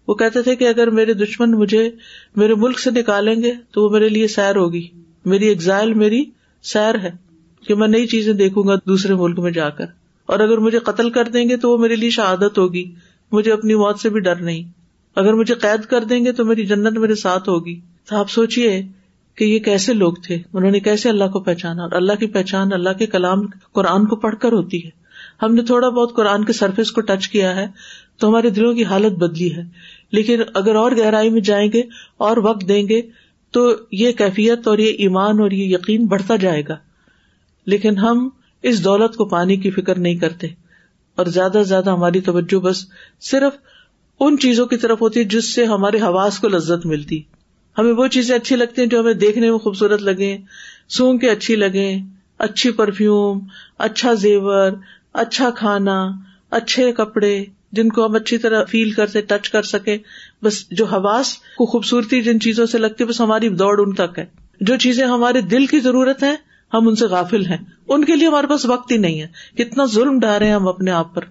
[0.08, 1.92] وہ کہتے تھے کہ اگر میرے دشمن مجھے
[2.36, 4.88] میرے ملک سے نکالیں گے تو وہ میرے لیے سیر ہوگی۔
[5.26, 6.24] میری ایگزائل میری
[6.64, 7.25] سیر ہے۔
[7.67, 9.86] کہ میں نئی چیزیں دیکھوں گا دوسرے ملک میں جا کر۔
[10.25, 12.91] اور اگر مجھے قتل کر دیں گے تو وہ میرے لیے شہادت ہوگی۔
[13.32, 14.63] مجھے اپنی موت سے بھی ڈر نہیں۔
[15.15, 18.84] اگر مجھے قید کر دیں گے تو میری جنت میرے ساتھ ہوگی۔ تو آپ سوچیے
[19.36, 22.73] کہ یہ کیسے لوگ تھے؟ انہوں نے کیسے اللہ کو پہچانا؟ اور اللہ کی پہچان،
[22.73, 24.89] اللہ کے کلام قرآن کو پڑھ کر ہوتی ہے۔
[25.43, 27.67] ہم نے تھوڑا بہت قرآن کے سرفیس کو ٹچ کیا ہے
[28.17, 29.62] تو ہمارے دلوں کی حالت بدلی ہے۔
[30.12, 31.82] لیکن اگر اور گہرائی میں جائیں گے
[32.17, 33.01] اور وقت دیں گے
[33.51, 36.78] تو یہ کیفیت اور یہ ایمان اور یہ یقین بڑھتا جائے گا۔
[37.65, 38.30] لیکن ہم
[38.63, 40.47] اس دولت کو پانے کی فکر نہیں کرتے
[41.15, 42.86] اور زیادہ سے زیادہ ہماری توجہ بس
[43.21, 43.54] صرف
[44.19, 47.21] ان چیزوں کی طرف ہوتی ہے جس سے ہمارے حواس کو لذت ملتی۔
[47.78, 50.38] ہمیں وہ چیزیں اچھی لگتی ہیں جو ہمیں دیکھنے میں خوبصورت لگے
[50.89, 51.97] سونگ کے اچھی لگے
[52.38, 53.39] اچھی پرفیوم
[53.78, 54.71] اچھا زیور
[55.13, 56.12] اچھا کھانا،
[56.51, 59.97] اچھے کپڑے جن کو ہم اچھی طرح فیل کر سے ٹچ کر سکے
[60.43, 64.19] بس جو حواس کو خوبصورتی جن چیزوں سے لگتی ہے بس ہماری دوڑ ان تک
[64.19, 64.25] ہے۔
[64.62, 66.36] جو چیزیں ہمارے دل کی ضرورت ہے
[66.73, 69.86] ہم ان سے غافل ہیں۔ ان کے لیے ہمارے پاس وقت ہی نہیں ہے۔ کتنا
[69.86, 71.21] ظلم ڈالے ہم اپنے آپ پر۔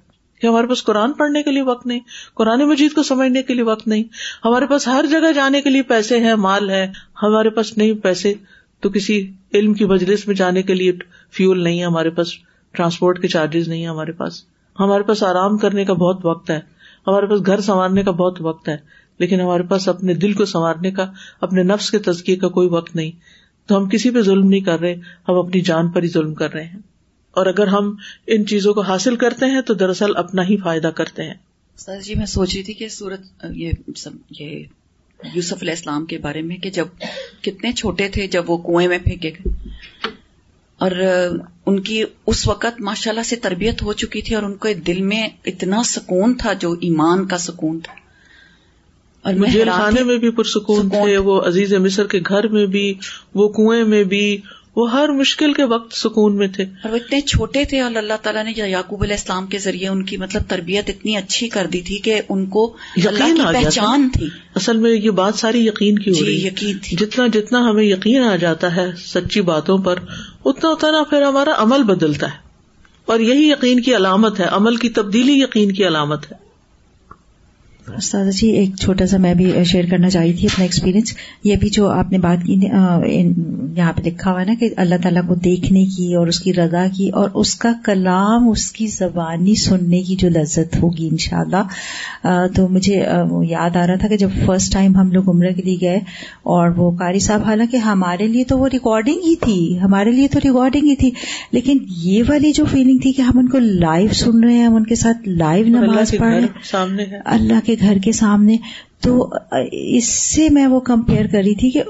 [0.41, 2.01] کہ ہمارے پاس قرآن پڑھنے کے لیے وقت نہیں،
[2.35, 4.05] قرآن مجید کو سمجھنے کے لیے وقت نہیں۔
[4.45, 6.93] ہمارے پاس ہر جگہ جانے کے لیے پیسے ہیں، مال ہے
[7.23, 8.35] ہمارے پاس نہیں پیسے،
[8.81, 10.93] تو کسی علم کی مجلس میں جانے کے لیے
[11.33, 12.27] فیول نہیں ہے۔ ہمارے پاس
[12.73, 14.45] ٹرانسپورٹ کے چارجز نہیں ہے۔ ہمارے پاس
[14.81, 16.61] ہمارے پاس آرام کرنے کا بہت وقت ہے۔
[17.07, 18.77] ہمارے پاس گھر سنوارنے کا بہت وقت ہے۔
[19.19, 22.97] لیکن ہمارے پاس اپنے دل کو سنوارنے کا، اپنے نفس کے تزکیے کا کوئی وقت
[22.97, 23.11] نہیں۔
[23.67, 24.95] تو ہم کسی پہ ظلم نہیں کر رہے،
[25.29, 26.79] ہم اپنی جان پر ہی ظلم کر رہے ہیں۔
[27.31, 27.97] اور اگر ہم
[28.27, 31.35] ان چیزوں کو حاصل کرتے ہیں تو دراصل اپنا ہی فائدہ کرتے ہیں۔
[31.77, 33.73] سر جی میں سوچ رہی تھی کہ سورت، یہ
[34.31, 34.65] یہ
[35.35, 36.87] یوسف علیہ السلام کے بارے میں کہ جب
[37.41, 39.69] کتنے چھوٹے تھے، جب وہ کنویں میں پھینکے گئے۔
[40.79, 40.91] اور
[41.67, 45.03] ان کی اس وقت ماشاء اللہ سے تربیت ہو چکی تھی اور ان کو دل
[45.03, 48.04] میں اتنا سکون تھا، جو ایمان کا سکون تھا۔
[49.25, 52.95] اور خانے میں بھی پرسکون تھے وہ عزیز مصر کے گھر میں بھی
[53.35, 54.41] وہ کنویں میں بھی
[54.77, 58.13] وہ ہر مشکل کے وقت سکون میں تھے۔ اور وہ اتنے چھوٹے تھے اور اللہ
[58.23, 61.81] تعالیٰ نے یعقوب علیہ السلام کے ذریعے ان کی مطلب تربیت اتنی اچھی کر دی
[61.81, 66.47] تھی کہ ان کو یقین پہچان تھی۔ اصل میں یہ بات ساری یقین کی جی
[66.47, 69.95] یقین تھی۔ جتنا جتنا ہمیں یقین آ جاتا ہے سچی باتوں پر
[70.45, 72.37] اتنا اتنا پھر ہمارا عمل بدلتا ہے۔
[73.07, 76.44] اور یہی یقین کی علامت ہے عمل کی تبدیلی یقین کی علامت ہے۔
[77.97, 81.71] استاد جی ایک چھوٹا سا میں بھی شیئر کرنا چاہی تھی اپنا ایکسپیرینس یہ بھی
[81.71, 82.61] جو آپ نے بات کی
[83.77, 86.55] یہاں پہ لکھا ہوا ہے نا کہ اللہ تعالیٰ کو دیکھنے کی اور اس کی
[86.55, 91.17] رضا کی اور اس کا کلام اس کی زبانی سننے کی جو لذت ہوگی ان
[91.17, 93.05] شاء اللہ تو مجھے
[93.49, 95.97] یاد آ رہا تھا کہ جب فرسٹ ٹائم ہم لوگ عمرہ کے لیے گئے
[96.43, 100.39] اور وہ قاری صاحب حالانکہ ہمارے لیے تو وہ ریکارڈنگ ہی تھی ہمارے لیے تو
[100.45, 101.11] ریکارڈنگ ہی تھی
[101.53, 104.75] لیکن یہ والی جو فیلنگ تھی کہ ہم ان کو لائیو سن رہے ہیں ہم
[104.75, 108.57] ان کے ساتھ لائیو نماز پڑھ رہے ہیں۔ اللہ کے گھر کے سامنے،
[109.01, 109.29] تو،
[109.73, 111.83] اس سے میں وہ کمپیئر کر رہی تھی کہ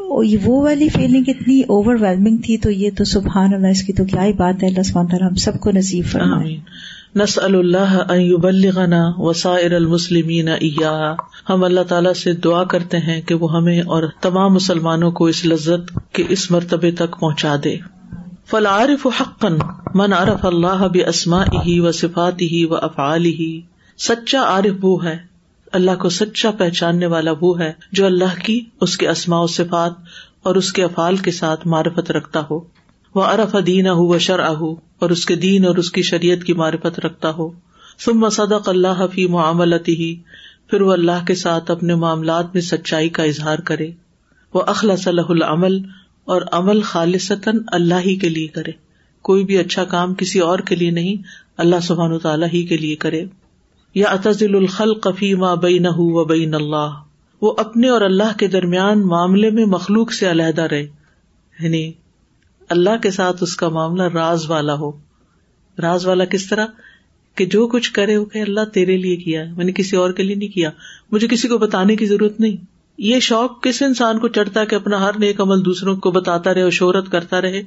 [0.44, 4.04] وہ والی فیلنگ اتنی اوور ویلمنگ تھی، تو یہ تو سبحان اللہ، اس کی تو
[4.04, 6.56] کیا ہی بات ہے، اللہ تعالیٰ ہم سب کو نصیب فرمائے۔
[7.16, 10.48] نس اللہ بلغنا وسائر المسلمین
[11.50, 15.46] ہم اللہ تعالیٰ سے دعا کرتے ہیں کہ وہ ہمیں اور تمام مسلمانوں کو اس
[15.46, 17.76] لذت کے اس مرتبے تک پہنچا دے۔
[18.46, 19.54] فلعارف حقن
[19.94, 23.60] من عرف اللہ بسما ہی و صفات ہی و افعال ہی
[23.98, 25.33] سچا عارف وہ ہے
[25.74, 29.92] اللہ کو سچا پہچاننے والا وہ ہے جو اللہ کی، اس کے اسماء و صفات
[30.42, 32.60] اور اس کے افعال کے ساتھ معرفت رکھتا ہو۔
[33.14, 34.50] وہ ارف دین ہو و شرح
[34.98, 37.50] اور اس کے دین اور اس کی شریعت کی معرفت رکھتا ہو۔
[38.04, 40.16] ثم صدق اللہ فی معاملتی ہی
[40.70, 43.90] پھر وہ اللہ کے ساتھ اپنے معاملات میں سچائی کا اظہار کرے۔
[44.54, 45.78] وہ اخلا صلاح العمل
[46.24, 48.70] اور عمل خالصتاً اللہ ہی کے لیے کرے۔
[49.22, 51.22] کوئی بھی اچھا کام کسی اور کے لیے نہیں،
[51.56, 53.24] اللہ سبحان تعالیٰ ہی کے لیے کرے۔
[53.94, 56.90] یا اتزل الخل کفی ماں بین و بین اللہ
[57.40, 60.86] وہ اپنے اور اللہ کے درمیان معاملے میں مخلوق سے علیحدہ رہے
[61.60, 61.92] یعنی
[62.68, 64.92] اللہ کے ساتھ اس کا معاملہ راز والا ہو۔
[65.82, 66.66] راز والا کس طرح؟
[67.34, 70.10] کہ جو کچھ کرے وہ کہ اللہ تیرے لیے کیا ہے، میں نے کسی اور
[70.10, 70.70] کے لیے نہیں کیا،
[71.12, 72.56] مجھے کسی کو بتانے کی ضرورت نہیں۔
[72.98, 76.62] یہ شوق کس انسان کو چڑھتا کہ اپنا ہر نیک عمل دوسروں کو بتاتا رہے
[76.62, 77.62] اور شہرت کرتا رہے،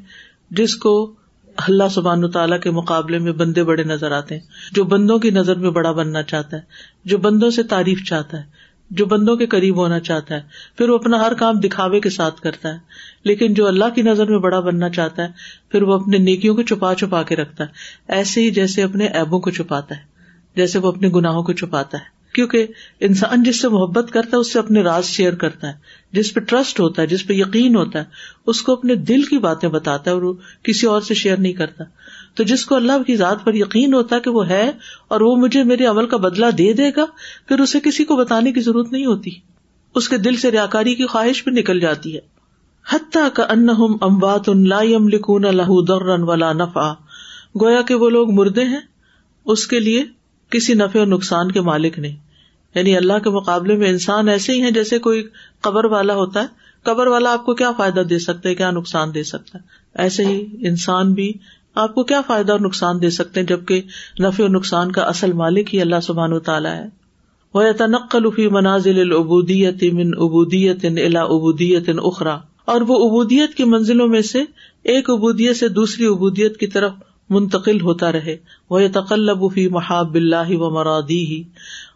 [0.51, 1.13] جس کو
[1.58, 4.41] اللہ سبحان تعالیٰ کے مقابلے میں بندے بڑے نظر آتے ہیں،
[4.72, 6.62] جو بندوں کی نظر میں بڑا بننا چاہتا ہے،
[7.06, 8.43] جو بندوں سے تعریف چاہتا ہے،
[8.91, 10.41] جو بندوں کے قریب ہونا چاہتا ہے،
[10.78, 12.78] پھر وہ اپنا ہر کام دکھاوے کے ساتھ کرتا ہے۔
[13.24, 15.28] لیکن جو اللہ کی نظر میں بڑا بننا چاہتا ہے،
[15.72, 17.70] پھر وہ اپنے نیکیوں کو چھپا چھپا کے رکھتا ہے۔
[18.08, 20.02] ایسے ہی جیسے اپنے ایبوں کو چھپاتا ہے،
[20.56, 22.67] جیسے وہ اپنے گناہوں کو چھپاتا ہے۔ کیونکہ
[23.00, 25.73] انسان جس سے محبت کرتا ہے، اس سے اپنے راز شیئر کرتا ہے،
[26.12, 28.04] جس پہ ٹرسٹ ہوتا ہے، جس پہ یقین ہوتا ہے،
[28.47, 31.54] اس کو اپنے دل کی باتیں بتاتا ہے اور وہ کسی اور سے شیئر نہیں
[31.54, 31.84] کرتا۔
[32.36, 34.71] تو جس کو اللہ کی ذات پر یقین ہوتا ہے کہ وہ ہے
[35.08, 37.06] اور وہ مجھے میرے عمل کا بدلا دے دے گا،
[37.47, 39.32] پھر اسے کسی کو بتانے کی ضرورت نہیں ہوتی۔
[39.95, 42.21] اس کے دل سے ریاکاری کی خواہش بھی نکل جاتی ہے۔
[42.93, 43.69] حتیٰ کا ان
[44.02, 45.43] امبات ان لائم لکھون
[45.88, 46.93] درن ولا نفا
[47.62, 48.82] گویا کہ وہ لوگ مردے ہیں،
[49.45, 50.04] اس کے لیے
[50.50, 52.26] کسی نفے اور نقصان کے مالک نہیں۔
[52.75, 55.23] یعنی اللہ کے مقابلے میں انسان ایسے ہی ہے جیسے کوئی
[55.62, 56.47] قبر والا ہوتا ہے۔
[56.84, 59.63] قبر والا آپ کو کیا فائدہ دے سکتا ہے؟ کیا نقصان دے سکتا ہے؟
[59.95, 61.34] ایسے ہی انسان بھی
[61.75, 63.82] آپ کو کیا فائدہ اور نقصان دے سکتے ہیں جبکہ
[64.19, 66.86] نفے اور نقصان کا اصل مالک ہی اللہ سبحان و تعالیٰ ہے۔
[67.53, 74.21] وہ تنقلفی منازل العبودیت من ابودیت الا ابودیت اخرا اور وہ ابودیت کی منزلوں میں
[74.21, 74.43] سے
[74.84, 76.91] ایک ابودیت سے دوسری ابودیت کی طرف
[77.30, 78.38] منتقل ہوتا رہے۔
[78.69, 81.43] وہ تقلب فی محاب اللہ و مرادی ہی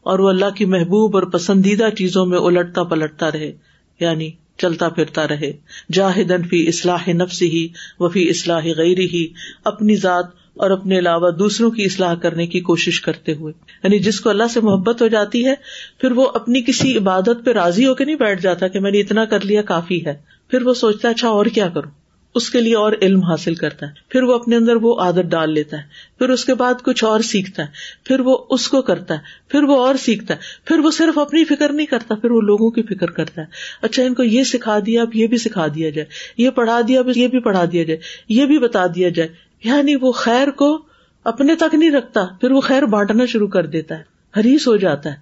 [0.04, 3.52] اور وہ اللہ کی محبوب اور پسندیدہ چیزوں میں الٹتا پلٹتا رہے
[4.00, 5.54] یعنی چلتا پھرتا رہے۔
[5.92, 7.68] جاہدن فی اصلاح نفس ہی
[8.00, 9.28] و فی اصلاح غیر ہی
[9.64, 14.22] اپنی ذات اور اپنے علاوہ دوسروں کی اصلاح کرنے کی کوشش کرتے ہوئے۔ یعنی جس
[14.22, 15.54] کو اللہ سے محبت ہو جاتی ہے،
[15.98, 19.00] پھر وہ اپنی کسی عبادت پہ راضی ہو کے نہیں بیٹھ جاتا کہ میں نے
[19.00, 20.14] اتنا کر لیا، کافی ہے۔
[20.48, 22.01] پھر وہ سوچتا اچھا اور کیا کروں؟
[22.36, 25.54] اس کے لیے اور علم حاصل کرتا ہے۔ پھر وہ اپنے اندر وہ عادت ڈال
[25.54, 25.84] لیتا ہے۔
[26.18, 27.68] پھر اس کے بعد کچھ اور سیکھتا ہے۔
[28.04, 31.46] پھر وہ اس کو کرتا ہے۔ پھر وہ اور سیکھتا ہے۔ پھر وہ صرف اپنی
[31.46, 33.46] فکر نہیں کرتا، پھر وہ لوگوں کی فکر کرتا ہے۔
[33.82, 37.00] اچھا ان کو یہ سکھا دیا، اب یہ بھی سکھا دیا جائے۔ یہ پڑھا دیا،
[37.00, 39.30] اب یہ بھی پڑھا دیا جائے۔ یہ بھی بتا دیا جائے۔
[39.64, 40.82] یعنی وہ خیر کو
[41.24, 44.04] اپنے تک نہیں رکھتا، پھر وہ خیر بانٹنا شروع کر دیتا ہے۔
[44.40, 45.16] حریص ہو جاتا ہے۔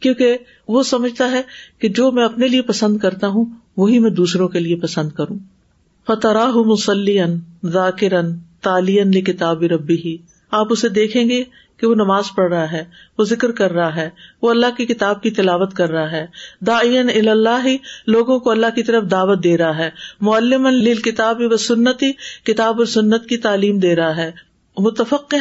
[0.00, 0.36] کیونکہ
[0.68, 1.42] وہ سمجھتا ہے
[1.78, 3.44] کہ جو میں اپنے لیے پسند کرتا ہوں،
[3.76, 5.38] وہی میں دوسروں کے لیے پسند کروں۔
[6.06, 10.16] فتح مسلین ذاکرن تالین کتاب ربی ہی۔
[10.50, 11.44] آپ اسے دیکھیں گے
[11.76, 12.84] کہ وہ نماز پڑھ رہا ہے،
[13.18, 14.10] وہ ذکر کر رہا ہے،
[14.42, 16.26] وہ اللہ کی کتاب کی تلاوت کر رہا ہے۔
[16.60, 20.68] دائین اللہ ہی لوگوں کو اللہ کی طرف دعوت دے رہا ہے۔ معلم
[21.04, 22.12] کتاب و سنتی،
[22.44, 24.30] کتاب اور سنت کی تعلیم دے رہا ہے۔
[24.78, 25.34] متفق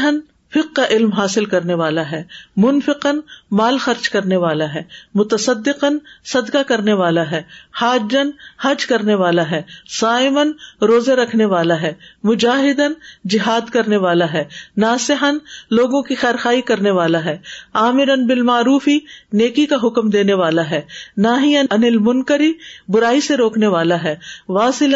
[0.49, 2.23] فک کا علم حاصل کرنے والا ہے۔
[2.57, 3.19] منفقن
[3.51, 4.81] مال خرچ کرنے والا ہے
[5.15, 7.41] متصدقن صدقہ کرنے والا ہے
[7.81, 8.29] حاجن
[8.63, 12.93] حج کرنے والا ہے سائمن روزے رکھنے والا ہے مجاہدن
[13.25, 14.43] جہاد کرنے والا ہے
[14.77, 15.37] ناسحن
[15.71, 17.37] لوگوں کی خیرخائی کرنے والا ہے
[17.73, 18.97] عامرن بالمعروفی
[19.33, 20.81] نیکی کا حکم دینے والا ہے
[21.17, 22.51] نہ ہی انل منکری
[22.89, 24.15] برائی سے روکنے والا ہے
[24.49, 24.95] واصل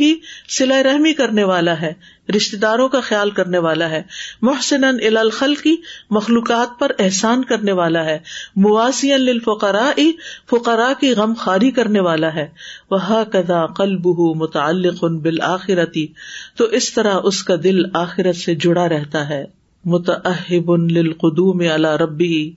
[0.00, 0.14] ہی
[0.48, 1.92] سلا رحمی کرنے والا ہے
[2.28, 4.02] رشتے داروں کا خیال کرنے والا ہے
[4.42, 5.74] محسن الخل کی
[6.10, 8.18] مخلوقات پر احسان کرنے کرنے والا ہے۔
[8.56, 9.90] مواسی الفقرا
[10.50, 12.48] فقرا کی غم خاری کرنے والا ہے۔
[12.90, 14.06] وہ کدا قلب
[14.36, 16.06] متعلق بالآخرتی
[16.56, 19.44] تو اس طرح اس کا دل آخرت سے جڑا رہتا ہے۔
[19.84, 22.52] متحب للقدوم علی ربی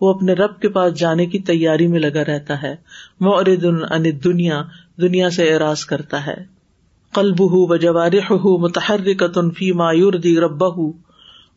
[0.00, 2.76] وہ اپنے رب کے پاس جانے کی تیاری میں لگا رہتا ہے۔
[3.20, 4.62] مورد ان دنیا
[5.00, 6.56] دنیا سے اعراض کرتا ہے۔
[7.12, 9.22] قلب ہُ و جوارح ہُ متحرک
[9.56, 10.64] فی مایور دی رب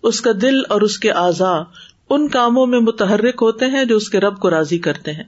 [0.03, 1.62] اس کا دل اور اس کے اعضاء
[2.10, 5.24] ان کاموں میں متحرک ہوتے ہیں جو اس کے رب کو راضی کرتے ہیں۔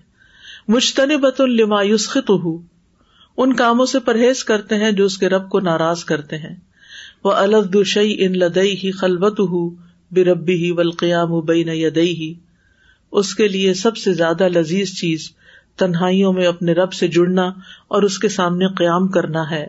[0.68, 2.32] مشتن بت المایوسخت
[3.38, 6.56] ان کاموں سے پرہیز کرتے ہیں جو اس کے رب کو ناراض کرتے ہیں۔
[7.24, 9.70] وہ الد شعی ان لدئی ہی خلبت ہُ
[10.12, 12.34] بے ربی ہی ولقیام بین یدئی ہی
[13.12, 15.32] اس کے لیے سب سے زیادہ لذیذ چیز
[15.78, 17.44] تنہائیوں میں اپنے رب سے جڑنا
[17.88, 19.68] اور اس کے سامنے قیام کرنا ہے۔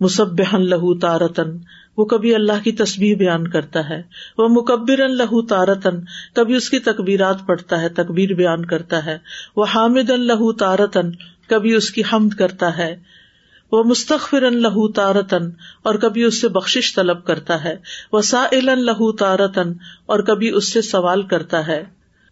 [0.00, 1.58] مصبحن لہو تارتن
[1.96, 4.02] وہ کبھی اللہ کی تصویر بیان کرتا ہے۔
[4.38, 6.00] وہ مکبر لہو تارتن
[6.34, 9.18] کبھی اس کی تقبیرات پڑھتا ہے تقبیر بیان کرتا ہے۔
[9.56, 11.10] وہ حامد لہو تارتن
[11.48, 12.96] کبھی اس کی حمد کرتا ہے۔
[13.72, 15.50] وہ مستقفر لہو تارتن
[15.82, 17.76] اور کبھی اس سے بخش طلب کرتا ہے۔
[18.12, 19.72] وہ سا لہو تارتن
[20.06, 21.84] اور کبھی اس سے سوال کرتا ہے۔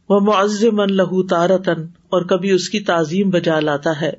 [0.09, 4.12] وہ معذم لہو تارتن اور کبھی اس کی تعظیم بجا لاتا ہے۔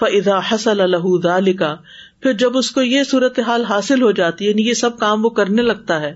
[0.00, 1.76] فضا حسل الہ دالکا
[2.22, 5.24] پھر جب اس کو یہ صورت حال حاصل ہو جاتی ہے یعنی یہ سب کام
[5.24, 6.14] وہ کرنے لگتا ہے،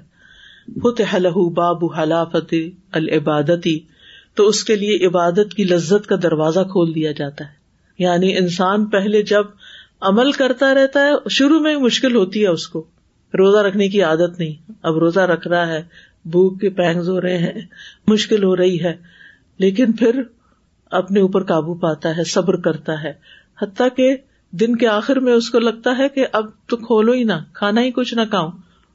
[0.82, 2.54] فتح لہو باب حلافت
[2.92, 3.78] العبادتی،
[4.34, 7.50] تو اس کے لیے عبادت کی لذت کا دروازہ کھول دیا جاتا ہے۔
[7.98, 9.44] یعنی انسان پہلے جب
[10.00, 12.86] عمل کرتا رہتا ہے، شروع میں مشکل ہوتی ہے اس کو۔
[13.34, 15.82] روزہ رکھنے کی عادت نہیں۔ اب روزہ رکھ رہا ہے،
[16.24, 17.60] بھوک کے پینگز ہو رہے ہیں،
[18.06, 18.96] مشکل ہو رہی ہے۔
[19.58, 20.22] لیکن پھر
[20.90, 23.12] اپنے اوپر قابو پاتا ہے، صبر کرتا ہے۔
[23.62, 24.16] حتیٰ کہ
[24.60, 27.80] دن کے آخر میں اس کو لگتا ہے کہ اب تو کھولو ہی نہ، کھانا
[27.80, 28.50] ہی کچھ نہ کھاؤں۔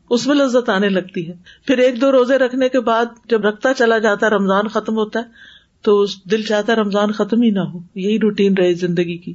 [0.09, 1.33] اس میں لذت آنے لگتی ہے۔
[1.67, 5.19] پھر ایک دو روزے رکھنے کے بعد جب رکھتا چلا جاتا ہے، رمضان ختم ہوتا
[5.19, 5.25] ہے،
[5.81, 9.33] تو دل چاہتا ہے رمضان ختم ہی نہ ہو۔ یہی روٹین رہے زندگی کی۔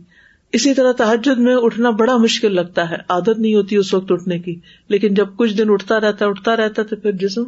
[0.52, 4.38] اسی طرح تحجد میں اٹھنا بڑا مشکل لگتا ہے۔ عادت نہیں ہوتی اس وقت اٹھنے
[4.38, 7.42] کی۔ لیکن جب کچھ دن اٹھتا رہتا ہے، اٹھتا رہتا ہے، تو پھر جسم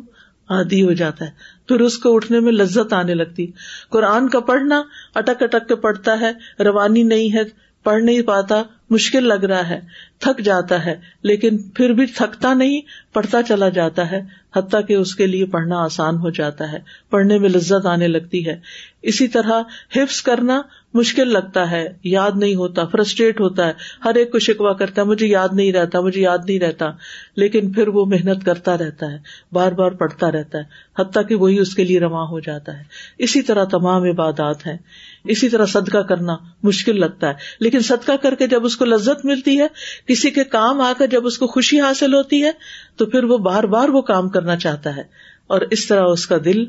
[0.49, 1.31] آدھی ہو جاتا ہے۔
[1.69, 3.47] پھر اس کو اٹھنے میں لذت آنے لگتی۔
[3.91, 4.83] قرآن کا پڑھنا
[5.15, 6.33] اٹک اٹک کے پڑھتا ہے،
[6.65, 9.81] روانی نہیں ہے۔ پڑھ نہیں پاتا، مشکل لگ رہا ہے،
[10.19, 12.81] تھک جاتا ہے، لیکن پھر بھی تھکتا نہیں،
[13.13, 14.21] پڑھتا چلا جاتا ہے،
[14.57, 16.79] حتیٰ کہ اس کے لیے پڑھنا آسان ہو جاتا ہے،
[17.11, 18.61] پڑھنے میں لذت آنے لگتی ہے۔
[19.03, 19.63] اسی طرح
[19.97, 20.63] حفظ کرنا
[20.95, 23.73] مشکل لگتا ہے، یاد نہیں ہوتا، فرسٹریٹ ہوتا ہے،
[24.05, 26.91] ہر ایک کو شکوا کرتا ہے، مجھے یاد نہیں رہتا، مجھے یاد نہیں رہتا،
[27.37, 29.19] لیکن پھر وہ محنت کرتا رہتا ہے،
[29.53, 30.65] بار بار پڑھتا رہتا ہے،
[30.99, 32.83] حتیٰ کہ وہی اس کے لیے رواں ہو جاتا ہے۔
[33.19, 34.77] اسی طرح تمام عبادات ہیں۔
[35.25, 39.25] اسی طرح صدقہ کرنا مشکل لگتا ہے۔ لیکن صدقہ کر کے جب اس کو لذت
[39.25, 39.67] ملتی ہے،
[40.07, 42.51] کسی کے کام آ کر جب اس کو خوشی حاصل ہوتی ہے،
[42.97, 45.03] تو پھر وہ بار بار وہ کام کرنا چاہتا ہے۔
[45.47, 46.65] اور اس طرح اس کا دل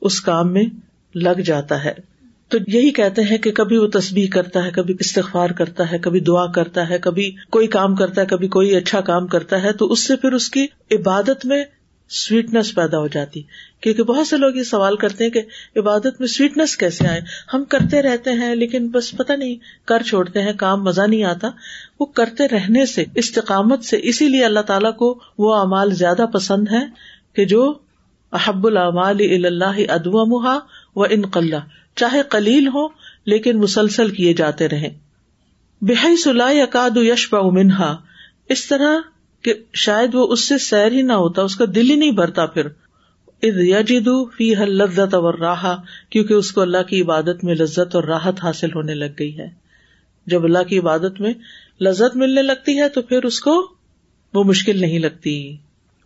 [0.00, 0.64] اس کام میں
[1.14, 1.92] لگ جاتا ہے۔
[2.48, 6.20] تو یہی کہتے ہیں کہ کبھی وہ تصبیح کرتا ہے، کبھی استغفار کرتا ہے، کبھی
[6.20, 9.92] دعا کرتا ہے، کبھی کوئی کام کرتا ہے، کبھی کوئی اچھا کام کرتا ہے، تو
[9.92, 11.64] اس سے پھر اس کی عبادت میں
[12.12, 13.42] سویٹنس پیدا ہو جاتی۔
[13.80, 15.42] کیونکہ بہت سے لوگ یہ سوال کرتے ہیں کہ
[15.76, 17.20] عبادت میں سویٹنس کیسے آئے؟
[17.54, 21.48] ہم کرتے رہتے ہیں لیکن بس پتہ نہیں، کر چھوڑتے ہیں، کام مزہ نہیں آتا۔
[22.00, 26.68] وہ کرتے رہنے سے، استقامت سے، اسی لیے اللہ تعالیٰ کو وہ اعمال زیادہ پسند
[26.72, 26.86] ہے
[27.34, 27.74] کہ جو
[28.32, 30.58] احب العمال اللہ ادو محا
[30.96, 31.60] و ان قلعہ
[31.96, 32.88] چاہے کلیل ہو
[33.24, 34.88] لیکن مسلسل کیے جاتے رہے
[35.80, 37.96] بحی صلاح اکاد یش منہا۔
[38.48, 39.11] اس طرح
[39.42, 42.46] کہ شاید وہ اس سے سیر ہی نہ ہوتا، اس کا دل ہی نہیں بھرتا
[42.46, 42.68] پھر۔
[44.36, 45.76] فی حل لذت اور راہ
[46.10, 49.48] کیونکہ اس کو اللہ کی عبادت میں لذت اور راحت حاصل ہونے لگ گئی ہے۔
[50.26, 51.34] جب اللہ کی عبادت میں
[51.80, 53.72] لذت ملنے لگتی ہے تو پھر اس کو
[54.34, 55.56] وہ مشکل نہیں لگتی۔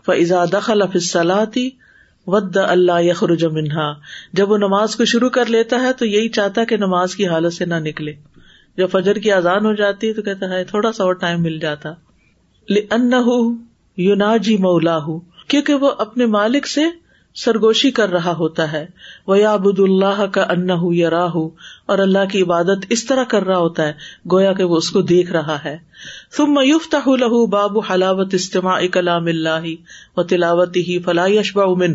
[0.07, 1.71] فضا دخل فصلاتی
[2.27, 3.93] ود اللہ یخرج منہا
[4.33, 7.53] جب وہ نماز کو شروع کر لیتا ہے تو یہی چاہتا کہ نماز کی حالت
[7.53, 8.13] سے نہ نکلے۔
[8.77, 11.59] جب فجر کی آزان ہو جاتی ہے تو کہتا ہے تھوڑا سا اور ٹائم مل
[11.59, 11.93] جاتا۔
[13.97, 14.99] یوناجی مولا
[15.49, 16.81] کیونکہ وہ اپنے مالک سے
[17.35, 18.87] سرگوشی کر رہا ہوتا ہے۔
[19.27, 21.37] وہ ابود اللہ کا ان یا راہ
[21.87, 23.93] اور اللہ کی عبادت اس طرح کر رہا ہوتا ہے،
[24.33, 25.79] گویا کہ وہ اس کو دیکھ رہا ہے۔
[26.37, 29.67] تم میوف لہ باب حلاوت استماع کلام اللہ
[30.17, 31.95] و تلاوت ہی فلاح اشبا امن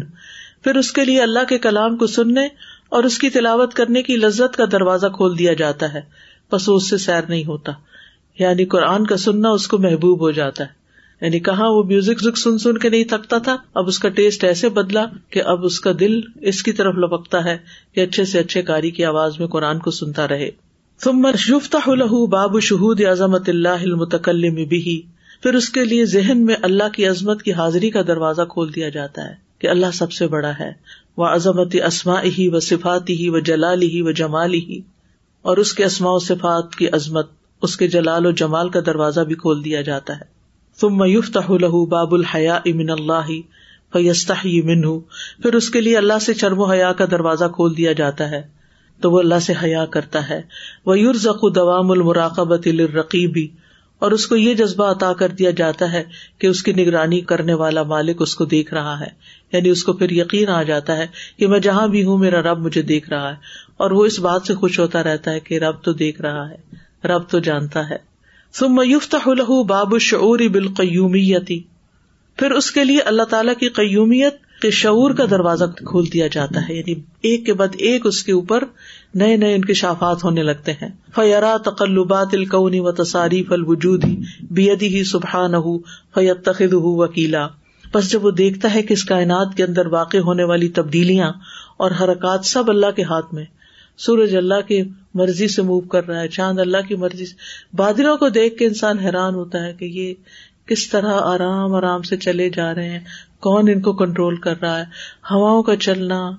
[0.63, 2.47] پھر اس کے لیے اللہ کے کلام کو سننے
[2.89, 6.01] اور اس کی تلاوت کرنے کی لذت کا دروازہ کھول دیا جاتا ہے۔
[6.51, 7.71] بس اس سے سیر نہیں ہوتا۔
[8.49, 10.81] یعنی قرآن کا سننا اس کو محبوب ہو جاتا ہے۔
[11.25, 14.69] یعنی کہاں وہ میوزک سن سن کے نہیں تھکتا تھا، اب اس کا ٹیسٹ ایسے
[14.69, 17.57] بدلا کہ اب اس کا دل اس کی طرف لپکتا ہے
[17.93, 20.49] کہ اچھے سے اچھے کاری کی آواز میں قرآن کو سنتا رہے۔
[22.27, 25.01] باب شہود عظمت اللہ المتکلم بھی
[25.43, 28.89] پھر اس کے لیے ذہن میں اللہ کی عظمت کی حاضری کا دروازہ کھول دیا
[28.89, 30.73] جاتا ہے کہ اللہ سب سے بڑا ہے۔
[31.17, 34.81] وہ عظمت اسما ہی و صفاتی ہی و جلالی ہی و جمالی ہی
[35.41, 37.29] اور اس کے اسماء و صفات کی عظمت۔
[37.61, 40.41] اس کے جلال و جمال کا دروازہ بھی کھول دیا جاتا ہے۔
[40.79, 43.29] تم میوف له باب الحیا امن اللہ
[43.93, 44.99] فیستا من
[45.41, 48.41] پھر اس کے لیے اللہ سے چرم و حیا کا دروازہ کھول دیا جاتا ہے۔
[49.01, 50.41] تو وہ اللہ سے حیا کرتا ہے۔
[50.85, 53.47] وہ یورزق دوام المراقبت الرقیبی
[53.99, 56.03] اور اس کو یہ جذبہ عطا کر دیا جاتا ہے
[56.37, 59.07] کہ اس کی نگرانی کرنے والا مالک اس کو دیکھ رہا ہے۔
[59.53, 62.59] یعنی اس کو پھر یقین آ جاتا ہے کہ میں جہاں بھی ہوں، میرا رب
[62.59, 63.35] مجھے دیکھ رہا ہے۔
[63.77, 66.70] اور وہ اس بات سے خوش ہوتا رہتا ہے کہ رب تو دیکھ رہا ہے۔
[67.03, 68.11] رب تو جانتا ہے۔
[68.53, 71.63] ثم يفتح له باب الشعور بالقیومیتی۔
[72.37, 76.69] پھر اس کے لیے اللہ تعالیٰ کی قیومیت کے شعور کا دروازہ کھول دیا جاتا
[76.69, 78.63] ہے۔ یعنی ایک کے بعد ایک اس کے اوپر
[79.15, 84.03] نئے نئے ان کے شافات ہونے لگتے ہیں۔ فیرا تقلبات القونی و تصاریف الوجود
[84.51, 85.79] بیدی ہی سبحان ہُ
[86.13, 87.47] فیت تخد ہُ وکیلا۔
[87.93, 91.31] بس جب وہ دیکھتا ہے کہ اس کائنات کے اندر واقع ہونے والی تبدیلیاں
[91.77, 93.45] اور حرکات سب اللہ کے ہاتھ میں
[94.05, 94.81] سورج اللہ کی
[95.13, 97.35] مرضی سے موو کر رہا ہے، چاند اللہ کی مرضی سے۔
[97.75, 100.13] بادلوں کو دیکھ کے انسان حیران ہوتا ہے کہ یہ
[100.65, 102.99] کس طرح آرام آرام سے چلے جا رہے ہیں۔
[103.39, 104.83] کون ان کو کنٹرول کر رہا ہے؟
[105.31, 106.31] ہواؤں کا چلنا،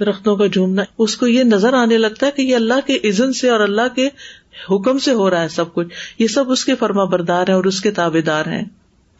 [0.00, 3.32] درختوں کا جھومنا، اس کو یہ نظر آنے لگتا ہے کہ یہ اللہ کے عزن
[3.32, 4.08] سے اور اللہ کے
[4.70, 7.64] حکم سے ہو رہا ہے سب کچھ۔ یہ سب اس کے فرما بردار ہیں اور
[7.64, 8.64] اس کے تابے دار ہیں۔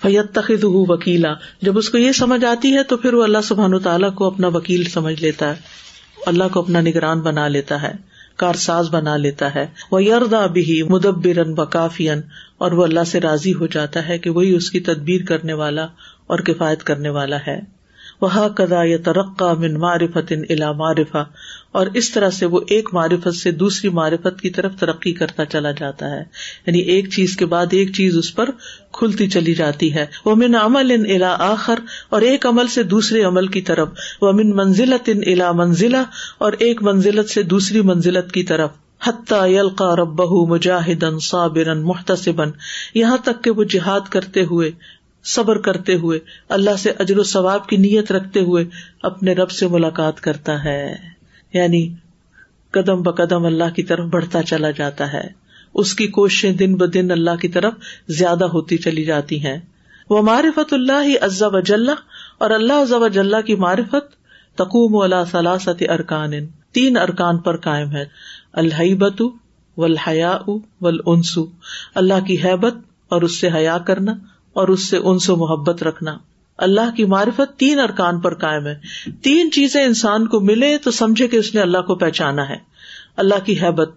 [0.02, 3.78] فیت تخد وکیلا جب اس کو یہ سمجھ آتی ہے تو پھر وہ اللہ سبحان
[3.78, 5.80] تعالیٰ کو اپنا وکیل سمجھ لیتا ہے۔
[6.26, 7.92] اللہ کو اپنا نگران بنا لیتا ہے،
[8.36, 12.20] کارساز بنا لیتا ہے۔ وہ یردا بھی مدبر بکافین
[12.58, 15.84] اور وہ اللہ سے راضی ہو جاتا ہے کہ وہی اس کی تدبیر کرنے والا
[16.26, 17.60] اور کفایت کرنے والا ہے۔
[18.20, 21.24] وہ کدا یا ترقا من معرفت الا معرفہ
[21.72, 25.70] اور اس طرح سے وہ ایک معرفت سے دوسری معرفت کی طرف ترقی کرتا چلا
[25.70, 26.22] جاتا ہے۔
[26.66, 28.48] یعنی ایک چیز کے بعد ایک چیز اس پر
[28.92, 31.78] کھلتی چلی جاتی ہے۔ وہ من عمل ان الا آخر
[32.08, 33.88] اور ایک عمل سے دوسرے عمل کی طرف۔
[34.20, 36.04] وہ من منزلت ان الا منزلہ
[36.38, 38.70] اور ایک منزلت سے دوسری منزلت کی طرف۔
[39.04, 42.50] حتیٰ یلقا رب مجاہدن صابرن محتسبن
[42.94, 44.70] یہاں تک کہ وہ جہاد کرتے ہوئے،
[45.24, 48.64] صبر کرتے ہوئے، اللہ سے اجر و ثواب کی نیت رکھتے ہوئے
[49.02, 51.09] اپنے رب سے ملاقات کرتا ہے۔
[51.52, 51.94] یعنی
[52.70, 55.28] قدم بقدم اللہ کی طرف بڑھتا چلا جاتا ہے۔
[55.74, 57.74] اس کی کوششیں دن ب دن اللہ کی طرف
[58.08, 59.58] زیادہ ہوتی چلی جاتی ہیں۔
[60.10, 61.88] وہ معرفت اللہ ہی عزا وجل
[62.38, 64.20] اور اللہ عزا وجل کی معرفت
[64.56, 66.32] تقوم اللہ سلاست ارکان۔
[66.72, 68.04] تین ارکان پر قائم ہے۔
[68.52, 69.22] الحبت
[69.76, 70.38] و الحیا
[71.94, 72.74] اللہ کی حیبت
[73.08, 74.12] اور اس سے حیا کرنا
[74.52, 76.18] اور اس سے ان سے محبت رکھنا۔
[76.60, 78.80] اللہ کی معرفت تین ارکان پر قائم ہے۔
[79.22, 82.56] تین چیزیں انسان کو ملے تو سمجھے کہ اس نے اللہ کو پہچانا ہے۔
[83.16, 83.90] اللہ کی حیبت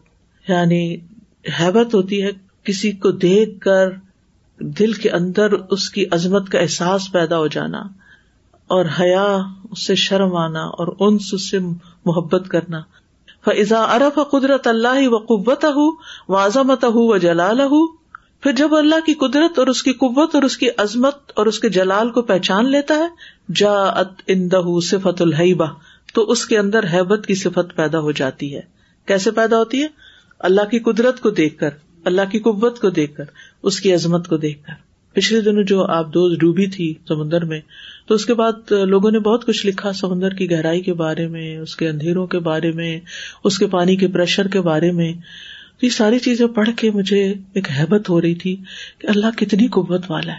[0.47, 0.95] یعنی
[1.59, 2.29] حیبت ہوتی ہے
[2.63, 3.89] کسی کو دیکھ کر
[4.59, 7.83] دل کے اندر اس کی عظمت کا احساس پیدا ہو جانا
[8.67, 9.37] اور حیا،
[9.71, 11.59] اس سے شرم آنا اور انس، اس سے
[12.05, 12.81] محبت کرنا۔
[13.45, 15.77] فضا ارف قدرت اللہ و قوت ہُ
[16.27, 18.02] و عظمت ہُ و جلال ہُ
[18.43, 21.59] پھر جب اللہ کی قدرت اور اس کی قوت اور اس کی عظمت اور اس
[21.59, 23.07] کے جلال کو پہچان لیتا ہے
[23.55, 25.65] جا ات اندہ صفت الحبا
[26.13, 28.61] تو اس کے اندر حیبت کی صفت پیدا ہو جاتی ہے۔
[29.05, 29.87] کیسے پیدا ہوتی ہے؟
[30.39, 31.69] اللہ کی قدرت کو دیکھ کر،
[32.05, 33.23] اللہ کی قوت کو دیکھ کر،
[33.63, 34.73] اس کی عظمت کو دیکھ کر۔
[35.13, 37.61] پچھلے دنوں جو آپ دوست ڈوبی تھی سمندر میں،
[38.07, 41.57] تو اس کے بعد لوگوں نے بہت کچھ لکھا سمندر کی گہرائی کے بارے میں،
[41.57, 42.99] اس کے اندھیروں کے بارے میں،
[43.43, 45.13] اس کے پانی کے پریشر کے بارے میں۔
[45.83, 48.55] یہ ساری چیزیں پڑھ کے مجھے ایک حیبت ہو رہی تھی
[48.99, 50.37] کہ اللہ کتنی قوت والا ہے۔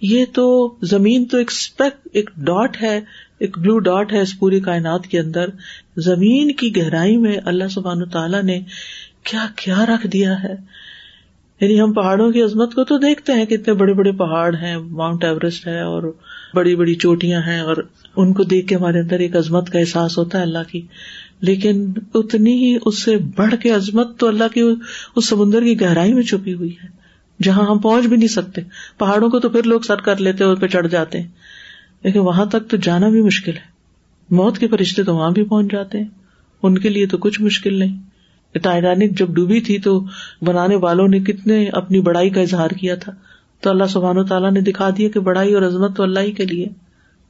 [0.00, 3.00] یہ تو زمین تو ایک اسپیک ایک ڈاٹ ہے،
[3.38, 5.46] ایک بلو ڈاٹ ہے اس پوری کائنات کے اندر۔
[5.96, 8.60] زمین کی گہرائی میں اللہ سبحان تعالیٰ نے
[9.22, 10.54] کیا کیا رکھ دیا ہے۔
[11.60, 15.24] یعنی ہم پہاڑوں کی عظمت کو تو دیکھتے ہیں کتنے بڑے بڑے پہاڑ ہیں، ماؤنٹ
[15.24, 16.16] ایوریسٹ ہے اور
[16.54, 17.76] بڑی بڑی چوٹیاں ہیں اور
[18.16, 20.86] ان کو دیکھ کے ہمارے اندر ایک عظمت کا احساس ہوتا ہے اللہ کی۔
[21.40, 24.60] لیکن اتنی ہی اس سے بڑھ کے عظمت تو اللہ کی
[25.16, 26.88] اس سمندر کی گہرائی میں چھپی ہوئی ہے۔
[27.42, 28.60] جہاں ہم پہنچ بھی نہیں سکتے۔
[28.98, 31.28] پہاڑوں کو تو پھر لوگ سر کر لیتے اور پہ چڑھ جاتے ہیں۔
[32.04, 33.70] لیکن وہاں تک تو جانا بھی مشکل ہے۔
[34.30, 36.08] موت کے فرشتے تو وہاں بھی پہنچ جاتے ہیں۔
[36.62, 37.96] ان کے لیے تو کچھ مشکل نہیں۔
[38.58, 40.04] ٹائٹینک جب ڈوبی تھی تو
[40.42, 43.12] بنانے والوں نے کتنے اپنی بڑائی کا اظہار کیا تھا۔
[43.60, 46.32] تو اللہ سبحان و تعالیٰ نے دکھا دیا کہ بڑائی اور عظمت تو اللہ ہی
[46.32, 46.66] کے لیے۔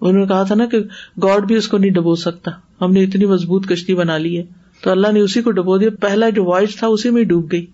[0.01, 0.79] انہوں نے کہا تھا نا کہ
[1.23, 2.51] گاڈ بھی اس کو نہیں ڈبو سکتا۔
[2.81, 4.43] ہم نے اتنی مضبوط کشتی بنا لی ہے۔
[4.83, 7.66] تو اللہ نے اسی کو ڈبو دیا۔ پہلا جو وائس تھا اسی میں ڈوب گئی۔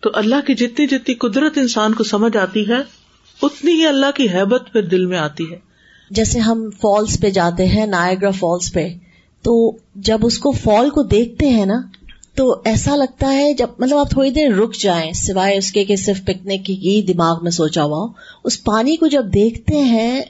[0.00, 3.00] تو اللہ کی جتنی جتنی قدرت انسان کو سمجھ آتی ہے،
[3.42, 5.56] اتنی ہی اللہ کی حیبت پھر دل میں آتی ہے۔
[6.10, 8.88] جیسے ہم فالس پہ جاتے ہیں نائگرا فالس پہ،
[9.42, 11.80] تو جب اس کو فال کو دیکھتے ہیں نا،
[12.34, 15.96] تو ایسا لگتا ہے جب مطلب آپ تھوڑی دیر رک جائیں، سوائے اس کے کہ
[15.96, 18.12] صرف پکنک کی ہی دماغ میں سوچا ہوا
[18.44, 20.22] اس پانی کو جب دیکھتے ہیں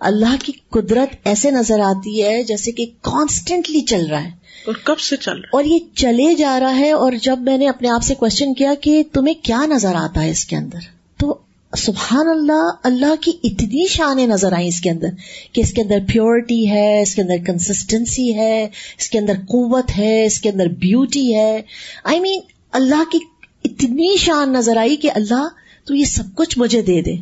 [0.00, 4.98] اللہ کی قدرت ایسے نظر آتی ہے جیسے کہ کانسٹینٹلی چل رہا ہے۔ اور کب
[4.98, 8.02] سے چل رہا اور یہ چلے جا رہا ہے اور جب میں نے اپنے آپ
[8.02, 10.78] سے کوشچن کیا کہ تمہیں کیا نظر آتا ہے اس کے اندر؟
[11.16, 11.38] تو
[11.76, 15.06] سبحان اللہ اللہ کی اتنی شانیں نظر آئی اس کے اندر
[15.52, 18.68] کہ اس کے اندر پیورٹی ہے اس کے اندر کنسسٹینسی ہے
[18.98, 21.62] اس کے اندر قوت ہے اس کے اندر بیوٹی ہے۔
[22.04, 23.18] آئی I مین mean, اللہ کی
[23.64, 25.48] اتنی شان نظر آئی کہ اللہ
[25.84, 27.14] تو یہ سب کچھ مجھے دے دے۔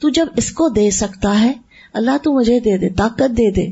[0.00, 1.52] تو جب اس کو دے سکتا ہے
[1.98, 3.66] اللہ تو مجھے دے دے طاقت دے دے۔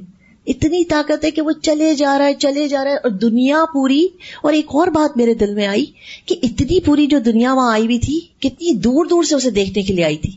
[0.46, 3.64] اتنی طاقت ہے کہ وہ چلے جا رہا ہے چلے جا رہا ہے اور دنیا
[3.72, 4.08] پوری
[4.42, 5.84] اور ایک اور بات میرے دل میں آئی
[6.26, 9.82] کہ اتنی پوری جو دنیا وہاں آئی ہوئی تھی کتنی دور دور سے اسے دیکھنے
[9.82, 10.30] کے لیے آئی تھی۔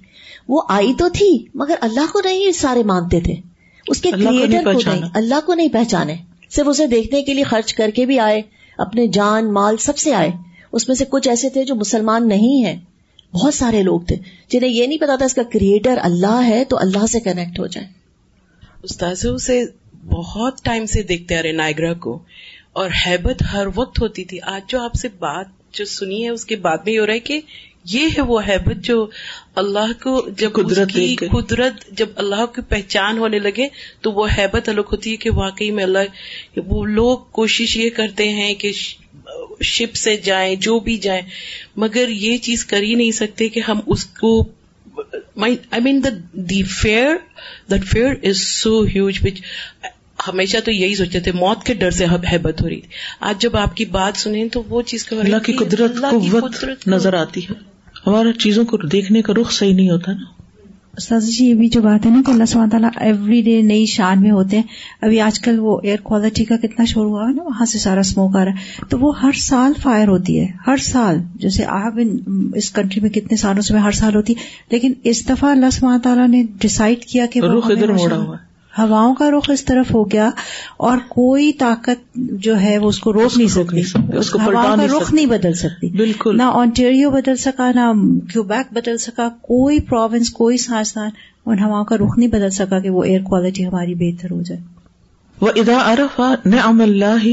[0.48, 3.34] وہ آئی تو تھی مگر اللہ کو نہیں سارے مانتے تھے۔
[3.88, 6.16] اس کے کریٹر کو نہیں اللہ کو نہیں پہچانے۔
[6.50, 8.42] صرف اسے دیکھنے کے لیے خرچ کر کے بھی آئے
[8.78, 10.32] اپنے جان مال سب سے آئے۔
[10.72, 12.80] اس میں سے کچھ ایسے تھے جو مسلمان نہیں ہیں۔
[13.34, 14.16] بہت سارے لوگ تھے۔
[14.50, 17.68] جنہیں یہ نہیں پتا تھا اس کا کریٹر اللہ ہے تو اللہ سے کنیکٹ ہو
[17.68, 17.88] جائے۔
[18.84, 19.66] استاذ اسے
[20.06, 22.20] بہت ٹائم سے دیکھتے آ رہے نائگرا کو۔
[22.74, 26.46] اور ہیبت ہر وقت ہوتی تھی۔ آج جو آپ سے بات جو سنی ہے اس
[26.46, 27.42] کے بعد میں یہ ہو رہا ہے کہ
[27.86, 29.08] یہ ہے وہ حیبت جو
[29.56, 33.68] اللہ کو جب قدرت کی قدرت جب اللہ کی پہچان ہونے لگے
[34.02, 36.00] تو وہ حیبت الگ ہوتی ہے کہ واقعی میں اللہ
[36.58, 38.72] وہ لوگ کوشش یہ کرتے ہیں کہ
[39.62, 41.22] شپ سے جائیں جو بھی جائیں
[41.76, 44.48] مگر یہ چیز کر ہی نہیں سکتے کہ ہم اس کو
[45.36, 47.16] I mean the the fear
[47.72, 49.42] that fear is so huge which
[50.28, 53.58] ہمیشہ تو یہی سوچتے تھے موت کے ڈر سے حیبت ہو رہی تھی۔ آج جب
[53.58, 57.54] آپ کی بات سنیں تو وہ چیز اللہ کی قدرت قوت نظر آتی ہے۔
[58.08, 60.39] ہمارا چیزوں کو دیکھنے کا رخ صحیح نہیں ہوتا نا۔
[60.98, 63.86] استاذ جی یہ بھی جو بات ہے نا کہ اللہ سبحانہ تعالیٰ ایوری ڈے نئی
[63.86, 64.64] شان میں ہوتے ہیں۔
[65.02, 68.00] ابھی آج کل وہ ایئر کوالٹی کا کتنا شور ہوا ہے نا وہاں سے سارا
[68.00, 72.00] اسموک آ رہا ہے۔ تو وہ ہر سال فائر ہوتی ہے ہر سال۔ جیسے آپ
[72.56, 76.02] اس کنٹری میں کتنے سالوں سے ہر سال ہوتی ہے لیکن اس دفعہ اللہ سبحانہ
[76.02, 80.12] تعالیٰ نے ڈسائڈ کیا کہ ادھر موڑا ہوا ہے۔ ہواؤں کا رخ اس طرف ہو
[80.12, 80.30] گیا
[80.78, 83.82] اور کوئی طاقت جو ہے وہ اس کو روک نہیں سکتی۔
[84.18, 87.92] اس کا رخ نہیں بدل سکتی۔ بالکل۔ نہ آنٹیریو بدل سکا نہ
[88.32, 91.10] کیوبیک بدل سکا کوئی پروونس کوئی سائنسدان
[91.46, 94.62] ان ہواؤں کا رخ نہیں بدل سکا کہ وہ ایئر کوالٹی ہماری بہتر ہو جائے۔
[95.42, 97.28] وہ ادا ارف نعم اللہ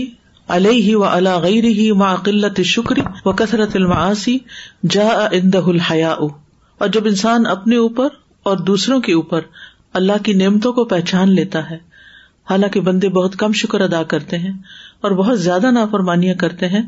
[0.49, 4.39] علیہ و اللہ غیر ہی ما قلت شکری و کثرت المعاصی
[4.91, 6.11] جا اندہ الحیا
[6.79, 8.09] اور جب انسان اپنے اوپر
[8.43, 9.41] اور دوسروں کے اوپر
[9.93, 11.79] اللہ کی نعمتوں کو پہچان لیتا ہے۔
[12.51, 14.53] حالانکہ بندے بہت کم شکر ادا کرتے ہیں
[15.01, 16.83] اور بہت زیادہ نافرمانیاں کرتے ہیں،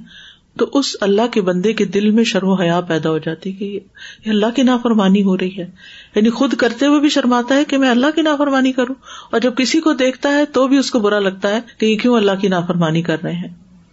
[0.59, 3.65] تو اس اللہ کے بندے کے دل میں شرم و حیا پیدا ہو جاتی کہ
[3.65, 5.71] یہ اللہ کی نافرمانی ہو رہی ہے۔
[6.15, 8.95] یعنی خود کرتے ہوئے بھی شرماتا ہے کہ میں اللہ کی نافرمانی کروں۔
[9.33, 11.97] اور جب کسی کو دیکھتا ہے تو بھی اس کو برا لگتا ہے کہ یہ
[11.97, 13.49] کیوں اللہ کی نافرمانی کر رہے ہیں۔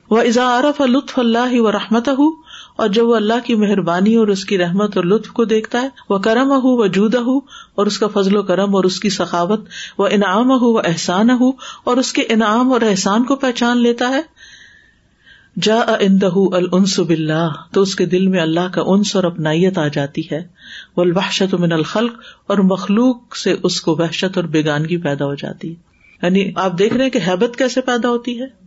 [0.09, 2.41] وہ ازا عرف لطف اللہ و رحمت ہوں
[2.75, 5.89] اور جب وہ اللہ کی مہربانی اور اس کی رحمت اور لطف کو دیکھتا ہے،
[6.09, 7.37] وہ کرم ہو وہ جدا ہو
[7.75, 9.61] اور اس کا فضل و کرم اور اس کی سخاوت،
[9.97, 11.49] وہ انعام ہو وہ احسان ہو
[11.83, 14.21] اور اس کے انعام اور احسان کو پہچان لیتا ہے۔
[15.61, 19.87] جا اندہ النس بلّہ تو اس کے دل میں اللہ کا انس اور اپنائیت آ
[19.87, 20.47] جاتی ہے۔
[20.97, 22.13] وہ البحشت من الخلق،
[22.47, 25.75] اور مخلوق سے اس کو وحشت اور بیگانگی پیدا ہو جاتی ہے۔
[26.21, 28.65] یعنی آپ دیکھ رہے ہیں کہ حیبت کیسے پیدا ہوتی ہے؟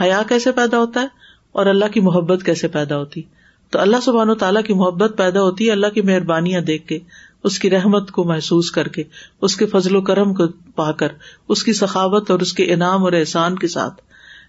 [0.00, 1.06] حیا کیسے پیدا ہوتا ہے؟
[1.54, 3.22] اور اللہ کی محبت کیسے پیدا ہوتی؟
[3.70, 6.98] تو اللہ سبحان و تعالیٰ کی محبت پیدا ہوتی ہے اللہ کی مہربانیاں دیکھ کے،
[7.44, 9.02] اس کی رحمت کو محسوس کر کے،
[9.42, 10.44] اس کے فضل و کرم کو
[10.74, 11.08] پا کر،
[11.48, 14.02] اس کی سخاوت اور اس کے انعام اور احسان کے ساتھ۔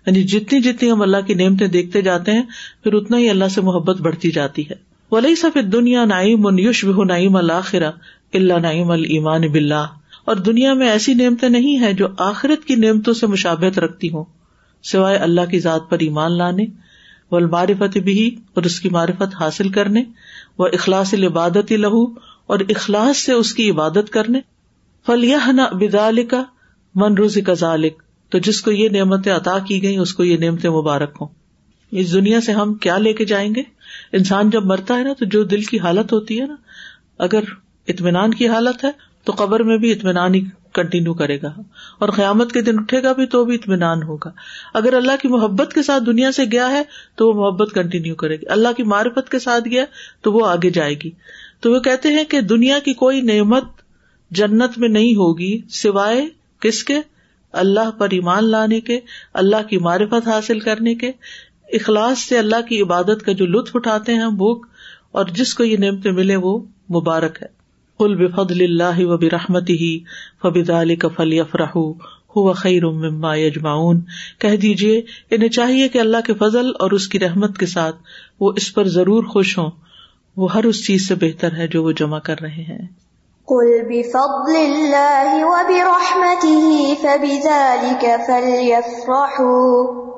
[0.06, 2.43] یعنی جتنی جتنی ہم اللہ کی نعمتیں دیکھتے جاتے ہیں،
[2.84, 4.76] پھر اتنا ہی اللہ سے محبت بڑھتی جاتی ہے۔
[5.12, 7.91] ولی سف دنیا نائم یوش بہ نعیم الآخرا
[8.34, 9.86] اللہ نعیم المان بلّہ
[10.26, 14.24] اور دنیا میں ایسی نعمتیں نہیں ہے جو آخرت کی نعمتوں سے مشابت رکھتی ہوں،
[14.84, 16.84] سوائے اللہ کی ذات پر ایمان لانے
[17.32, 20.03] و المعرفت بھی اور اس کی معرفت حاصل کرنے
[20.57, 22.03] وہ اخلاص العبادت لہو
[22.47, 24.39] اور اخلاص سے اس کی عبادت کرنے
[25.05, 26.43] فلیح نہ بدال کا
[26.95, 30.38] من روزی کا ذالک تو جس کو یہ نعمتیں عطا کی گئی اس کو یہ
[30.38, 31.28] نعمتیں مبارک ہوں۔
[31.91, 33.61] اس دنیا سے ہم کیا لے کے جائیں گے؟
[34.13, 36.55] انسان جب مرتا ہے نا، تو جو دل کی حالت ہوتی ہے نا،
[37.17, 37.43] اگر
[37.88, 38.89] اطمینان کی حالت ہے،
[39.23, 40.41] تو قبر میں بھی اطمینان ہی
[40.76, 41.53] کنٹینیو کرے گا
[41.99, 44.32] اور قیامت کے دن اٹھے گا بھی تو بھی اطمینان ہوگا۔
[44.73, 46.84] اگر اللہ کی محبت کے ساتھ دنیا سے گیا ہے
[47.15, 49.86] تو وہ محبت کنٹینیو کرے گی۔ اللہ کی معرفت کے ساتھ گیا
[50.21, 51.11] تو وہ آگے جائے گی۔
[51.59, 53.63] تو وہ کہتے ہیں کہ دنیا کی کوئی نعمت
[54.32, 56.28] جنت میں نہیں ہوگی، سوائے
[56.59, 56.95] کس کے؟
[57.51, 58.99] اللہ پر ایمان لانے کے،
[59.34, 61.11] اللہ کی معرفت حاصل کرنے کے۔
[61.73, 64.65] اخلاص سے اللہ کی عبادت کا جو لطف اٹھاتے ہیں بھوک
[65.11, 66.59] اور جس کو یہ نعمتیں ملے وہ
[66.89, 67.47] مبارک ہے۔
[67.99, 69.99] کل بفضل اللہ و برحمت ہی
[70.41, 74.01] فبد علی کفل یفرح ہو خیر مما یجمعون۔
[74.39, 77.95] کہہ دیجیے انہیں چاہیے کہ اللہ کے فضل اور اس کی رحمت کے ساتھ
[78.39, 79.71] وہ اس پر ضرور خوش ہوں۔
[80.37, 82.87] وہ ہر اس چیز سے بہتر ہے جو وہ جمع کر رہے ہیں۔
[83.45, 90.14] قل بفضل اللہ و برحمته فبذلك فلیفرحوا۔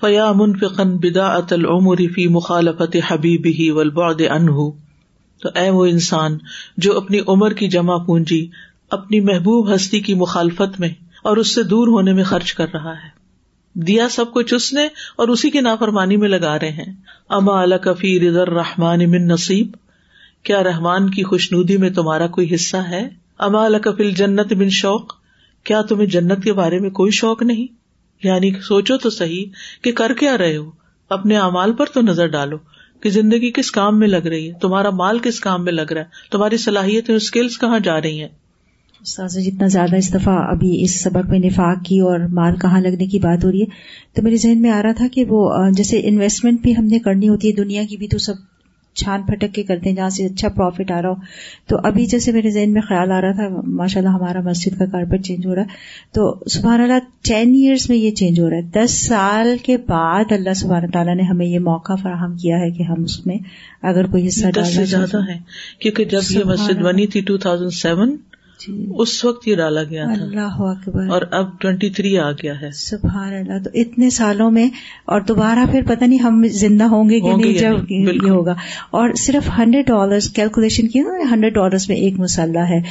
[0.00, 4.70] فيا منفقا بداعة العمر في مخالفة حبيبه والبعد عنه.
[5.42, 6.38] تو اے وہ انسان
[6.76, 8.48] جو اپنی عمر کی جمع پونجی،
[8.90, 10.88] اپنی محبوب ہستی کی مخالفت میں
[11.24, 13.22] اور اس سے دور ہونے میں خرچ کر رہا ہے۔
[13.74, 14.84] دیا سب کچھ اس نے
[15.16, 16.92] اور اسی کی نافرمانی میں لگا رہے ہیں۔
[17.28, 19.70] اما الکفی رضر رحمان من نصیب
[20.44, 25.12] کیا رحمان کی خوشنودی میں تمہارا کوئی حصہ ہے؟ اما الکفل جنت بن شوق،
[25.64, 27.66] کیا تمہیں جنت کے بارے میں کوئی شوق نہیں؟
[28.22, 29.44] یعنی سوچو تو صحیح
[29.82, 30.70] کہ کر کیا رہے ہو،
[31.10, 32.56] اپنے امال پر تو نظر ڈالو
[33.00, 36.00] کہ زندگی کس کام میں لگ رہی ہے، تمہارا مال کس کام میں لگ رہا
[36.00, 38.28] ہے، تمہاری صلاحیتیں اسکلس کہاں جا رہی ہیں؟
[39.00, 43.18] استاذ، جتنا زیادہ استفا ابھی اس سبق میں نفاق کی اور مال کہاں لگنے کی
[43.18, 43.66] بات ہو رہی ہے،
[44.14, 47.28] تو میرے ذہن میں آ رہا تھا کہ وہ جیسے انویسٹمنٹ بھی ہم نے کرنی
[47.28, 48.51] ہوتی ہے، دنیا کی بھی تو سب
[48.94, 51.14] چھان پھٹک کے کرتے ہیں جہاں سے اچھا پروفٹ آ رہا ہو۔
[51.66, 54.86] تو ابھی جیسے میرے ذہن میں خیال آ رہا تھا ماشاء اللہ ہمارا مسجد کا
[54.86, 55.66] کارپیٹ چینج ہو رہا ہے۔
[56.12, 60.32] تو سبحان اللہ ٹین ایئرس میں یہ چینج ہو رہا ہے۔ دس سال کے بعد
[60.32, 63.36] اللہ سبحانہ تعالیٰ نے ہمیں یہ موقع فراہم کیا ہے کہ ہم اس میں
[63.82, 65.38] اگر کوئی حصہ ڈالنا زیادہ ہے
[65.78, 68.16] کیونکہ جب یہ مسجد بنی تھی ٹو تھاؤزینڈ سیون
[68.94, 72.70] اس وقت یہ ڈالا گیا تھا۔ اللہ اکبر۔ اور اب ٹوینٹی تھری آ گیا ہے۔
[72.70, 74.70] سبحان اللہ۔ تو اتنے سالوں میں
[75.04, 78.54] اور دوبارہ پھر پتہ نہیں ہم زندہ ہوں گے کہ نہیں جب یہ ہوگا۔
[78.90, 82.82] اور صرف ہنڈریڈ ڈالر کیلکولیشن کی نا ہنڈریڈ ڈالر میں ایک مسلح ہے۔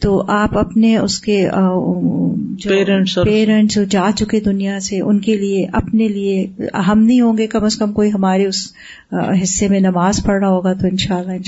[0.00, 1.48] تو آپ اپنے اس کے
[2.64, 6.46] پیرنٹس پیرنٹس جا چکے دنیا سے ان کے لیے اپنے لیے
[6.88, 8.72] ہم نہیں ہوں گے کم از کم کوئی ہمارے اس
[9.42, 11.42] حصے میں نماز پڑھ رہا ہوگا تو ان شاء اللہ ان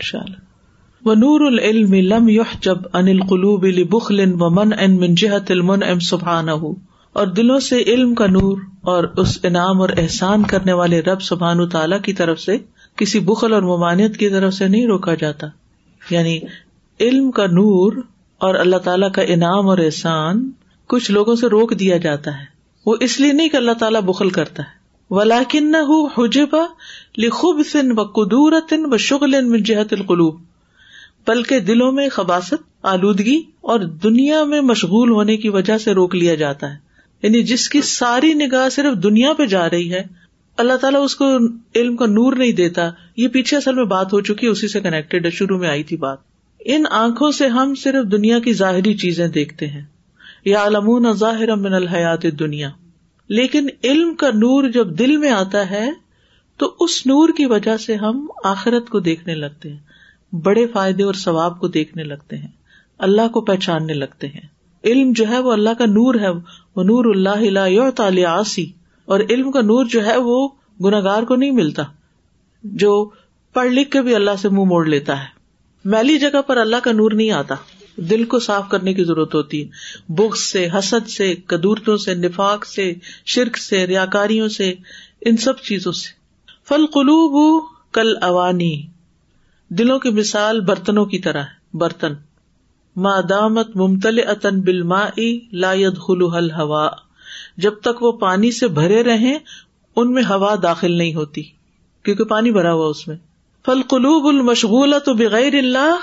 [0.00, 0.41] شاء اللہ
[1.04, 6.72] و نور العلم لم يحجب عن القلوب لبخل ومنع من جهة المنعم سبحانه۔
[7.12, 11.68] اور دلوں سے علم کا نور اور اس انعام اور احسان کرنے والے رب سبحان
[11.68, 12.56] تعالیٰ کی طرف سے
[12.96, 15.46] کسی بخل اور ممانعت کی طرف سے نہیں روکا جاتا۔
[16.10, 16.38] یعنی
[17.00, 17.92] علم کا نور
[18.38, 20.50] اور اللہ تعالیٰ کا انعام اور احسان
[20.88, 22.44] کچھ لوگوں سے روک دیا جاتا ہے۔
[22.86, 25.76] وہ اس لیے نہیں کہ اللہ تعالیٰ بخل کرتا ہے۔ ولاکن نہ
[26.18, 26.66] حجبا
[27.18, 30.51] لخب سن و قدورتن و شغل من جہت القلوب۔
[31.26, 36.34] بلکہ دلوں میں خباست، آلودگی اور دنیا میں مشغول ہونے کی وجہ سے روک لیا
[36.34, 36.76] جاتا ہے۔
[37.22, 40.02] یعنی جس کی ساری نگاہ صرف دنیا پہ جا رہی ہے،
[40.56, 41.24] اللہ تعالیٰ اس کو
[41.76, 45.24] علم کا نور نہیں دیتا۔ یہ پیچھے اصل میں بات ہو چکی، اسی سے کنیکٹڈ
[45.24, 46.18] ہے، شروع میں آئی تھی بات۔
[46.64, 49.82] ان آنکھوں سے ہم صرف دنیا کی ظاہری چیزیں دیکھتے ہیں۔
[50.44, 52.70] یا علمون ظاہر من الحیات دنیا
[53.28, 55.90] لیکن علم کا نور جب دل میں آتا ہے،
[56.56, 59.91] تو اس نور کی وجہ سے ہم آخرت کو دیکھنے لگتے ہیں۔
[60.32, 62.48] بڑے فائدے اور ثواب کو دیکھنے لگتے ہیں،
[62.98, 64.48] اللہ کو پہچاننے لگتے ہیں۔
[64.84, 66.28] علم جو ہے وہ اللہ کا نور ہے،
[66.76, 68.72] وہ نور اللہ آسی
[69.04, 70.48] اور علم کا نور جو ہے وہ
[70.84, 71.82] گناگار کو نہیں ملتا،
[72.64, 73.10] جو
[73.52, 75.42] پڑھ لکھ کے بھی اللہ سے منہ موڑ لیتا ہے۔
[75.84, 77.54] میلی جگہ پر اللہ کا نور نہیں آتا۔
[77.96, 79.68] دل کو صاف کرنے کی ضرورت ہوتی ہے۔
[80.08, 82.94] بکس سے، حسد سے، کدورتوں سے، نفاق سے،
[83.26, 84.74] شرک سے، ریاکاریوں سے،
[85.20, 86.08] ان سب چیزوں سے۔
[86.68, 88.86] فل قلوب کل اوانی
[89.78, 92.12] دلوں کی مثال برتنوں کی طرح ہے، برتن۔
[92.96, 94.86] مادامت ممتل اتن بل
[95.52, 96.90] لایت خلو حل ہوا
[97.56, 99.38] جب تک وہ پانی سے بھرے رہے
[99.96, 101.42] ان میں ہوا داخل نہیں ہوتی،
[102.02, 103.16] کیونکہ پانی بھرا ہوا اس میں۔
[103.66, 105.96] فل قلوب المشغول تو بغیر اللہ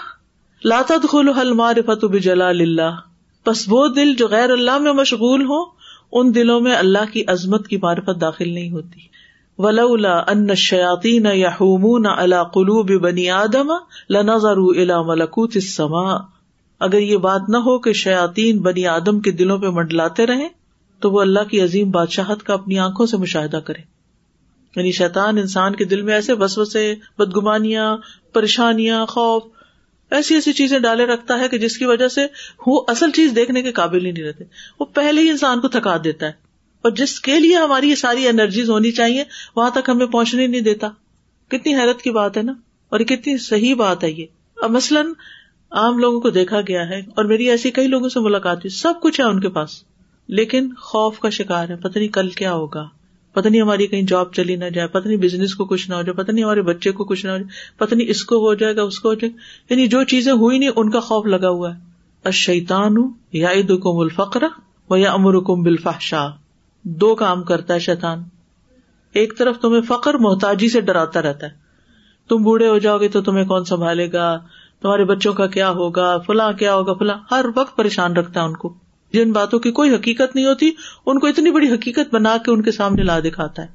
[0.65, 2.95] لاتد خلو حل معرفت بجلال اللہ۔
[3.45, 5.63] بس وہ دل جو غیر اللہ میں مشغول ہو
[6.11, 8.99] ان دلوں میں اللہ کی عظمت کی معرفت داخل نہیں ہوتی۔
[9.60, 13.72] ولولا ان الشياطين يحومون على قلوب بني آدم
[14.10, 16.18] لنظروا الى ملكوت السماء۔
[16.80, 20.47] اگر یہ بات نہ ہو کہ شیاطین بنی آدم کے دلوں پہ منڈلاتے رہے
[20.99, 23.82] تو وہ اللہ کی عظیم بادشاہت کا اپنی آنکھوں سے مشاہدہ کرے
[24.76, 27.97] یعنی شیطان انسان کے دل میں ایسے وسوسے، بدگمانیاں،
[28.34, 29.43] پریشانیاں، خوف،
[30.12, 32.22] ایسی ایسی چیزیں ڈالے رکھتا ہے کہ جس کی وجہ سے
[32.68, 34.43] وہ اصل چیز دیکھنے کے قابل ہی نہیں رہتے۔
[34.80, 36.48] وہ پہلے ہی انسان کو تھکا دیتا ہے۔
[36.82, 39.23] اور جس کے لیے ہماری یہ ساری انرجیز ہونی چاہیے،
[39.55, 40.89] وہاں تک ہمیں پہنچنے نہیں دیتا۔
[41.47, 42.53] کتنی حیرت کی بات ہے نا؟
[42.89, 44.25] اور کتنی صحیح بات ہے یہ۔
[44.61, 45.05] اب مثلاً
[45.71, 48.93] عام لوگوں کو دیکھا گیا ہے اور میری ایسی کئی لوگوں سے ملاقات ہوئی، سب
[49.01, 49.69] کچھ ہے ان کے پاس۔
[50.27, 52.88] لیکن خوف کا شکار ہے، پتہ نہیں کل کیا ہوگا۔
[53.34, 56.01] پتہ نہیں ہماری کہیں جاب چلی نہ جائے، پتہ نہیں بزنس کو کچھ نہ ہو
[56.01, 58.53] جائے، پتہ نہیں ہمارے بچے کو کچھ نہ ہو جائے، پتہ نہیں اس کو ہو
[58.53, 59.38] جائے گا، اس کو ہو جائے گا۔
[59.69, 61.80] یعنی جو چیزیں ہوئی نہیں، ان کا خوف لگا ہوا ہے۔
[62.23, 62.93] اشیتان
[63.34, 64.43] یا عید کم الفقر
[64.89, 65.91] و یا امر کم بالفا
[66.84, 68.23] دو کام کرتا ہے شیتان
[69.13, 71.51] ایک طرف تمہیں فخر محتاجی سے ڈراتا رہتا ہے۔
[72.30, 74.39] تم بوڑھے ہو جاؤ گے تو تمہیں کون سنبھالے گا؟
[74.82, 78.53] تمہارے بچوں کا کیا ہوگا؟ فلاں کیا ہوگا؟ فلاں۔ ہر وقت پریشان رکھتا ہے ان
[78.53, 78.73] کو۔
[79.13, 80.71] جن باتوں کی کوئی حقیقت نہیں ہوتی،
[81.05, 83.67] ان کو اتنی بڑی حقیقت بنا کے ان کے سامنے لا دکھاتا ہے۔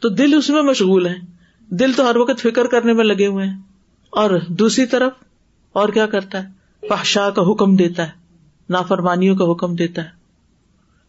[0.00, 1.18] تو دل اس میں مشغول ہے۔
[1.68, 3.58] دل تو ہر وقت فکر کرنے میں لگے ہوئے ہیں۔
[4.10, 5.12] اور دوسری طرف
[5.72, 6.48] اور کیا کرتا ہے؟
[6.88, 8.10] فحشا کا حکم دیتا ہے۔
[8.68, 10.15] نافرمانیوں کا حکم دیتا ہے۔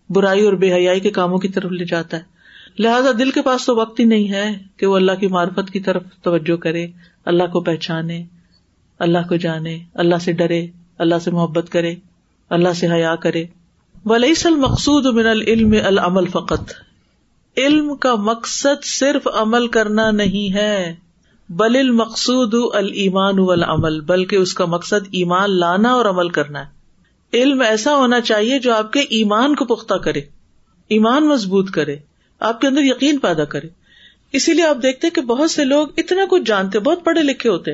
[0.10, 2.38] برائی اور بے حیائی کے کاموں کی طرف لے جاتا ہے۔
[2.80, 5.80] لہذا دل کے پاس تو وقت ہی نہیں ہے کہ وہ اللہ کی معرفت کی
[5.80, 6.88] طرف توجہ کرے،
[7.26, 8.24] اللہ کو پہچانے،
[9.00, 11.96] اللہ کو جانے، اللہ سے ڈرے، اللہ سے محبت کرے،
[12.50, 13.46] اللہ سے حیا کرے۔
[14.06, 16.72] ولیس المقصود من العلم العمل فقط۔
[17.58, 20.96] علم کا مقصد صرف عمل کرنا نہیں ہے۔
[21.50, 26.77] بل المقصود المان والعمل، بلکہ اس کا مقصد ایمان لانا اور عمل کرنا ہے۔
[27.34, 30.22] علم ایسا ہونا چاہیے جو آپ کے ایمان کو پختہ کرے،
[30.88, 31.98] ایمان مضبوط کرے،
[32.40, 33.68] آپ کے اندر یقین پیدا کرے۔
[34.32, 37.72] اسی لیے آپ دیکھتے کہ بہت سے لوگ اتنا کچھ جانتے، بہت پڑھے لکھے ہوتے،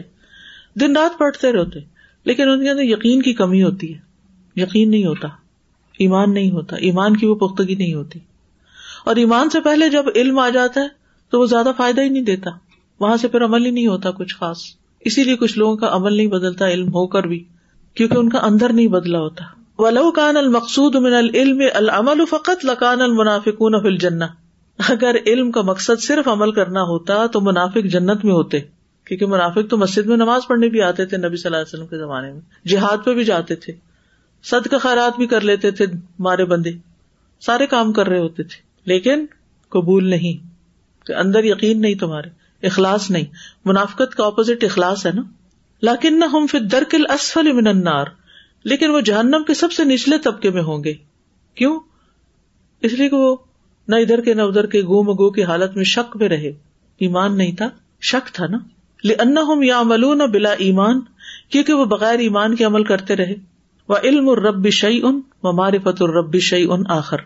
[0.75, 1.79] دن رات پڑھتے رہتے،
[2.25, 3.99] لیکن ان کے اندر یقین کی کمی ہوتی ہے۔
[4.55, 5.27] یقین نہیں ہوتا،
[5.99, 8.19] ایمان نہیں ہوتا، ایمان کی وہ پختگی نہیں ہوتی۔
[9.05, 10.87] اور ایمان سے پہلے جب علم آ جاتا ہے،
[11.29, 12.51] تو وہ زیادہ فائدہ ہی نہیں دیتا۔
[12.99, 14.61] وہاں سے پھر عمل ہی نہیں ہوتا کچھ خاص۔
[14.99, 17.43] اسی لیے کچھ لوگوں کا عمل نہیں بدلتا، علم ہو کر بھی۔
[17.95, 19.45] کیونکہ ان کا اندر نہیں بدلا ہوتا۔
[19.77, 24.23] ولو کان المقصود من العلم العمل فقط لکان المنافقون فی الجنہ
[24.89, 28.59] اگر علم کا مقصد صرف عمل کرنا ہوتا تو منافق جنت میں ہوتے۔
[29.05, 31.87] کیونکہ منافق تو مسجد میں نماز پڑھنے بھی آتے تھے نبی صلی اللہ علیہ وسلم
[31.87, 33.73] کے زمانے میں۔ جہاد پہ بھی جاتے تھے۔
[34.43, 35.85] سد کا خیرات بھی کر لیتے تھے
[36.19, 36.71] مارے بندے۔
[37.41, 39.25] سارے کام کر رہے ہوتے تھے۔ لیکن
[39.69, 40.47] قبول نہیں۔
[41.11, 42.29] اندر یقین نہیں تمہارے۔
[42.67, 43.25] اخلاص نہیں۔
[43.65, 45.21] منافقت کا اپوزٹ اخلاص ہے نا۔
[45.83, 48.05] لاکن نہ ہم پھر درکل اسفل من النار۔
[48.63, 50.93] لیکن وہ جہنم کے سب سے نچلے طبقے میں ہوں گے۔
[51.55, 51.79] کیوں؟
[52.81, 53.35] اس لیے کہ وہ
[53.87, 56.51] نہ ادھر کے نہ ادھر کے گو مگو کی حالت میں شک میں رہے۔
[56.97, 57.69] ایمان نہیں تھا؟
[58.01, 58.57] شک تھا نا؟
[59.41, 61.01] ہم یا ملون بلا ایمان،
[61.49, 63.35] کیونکہ وہ بغیر ایمان کے عمل کرتے رہے۔
[63.89, 67.17] وہ علم رب شعی ان و معرفت الرب شعی ان آخر۔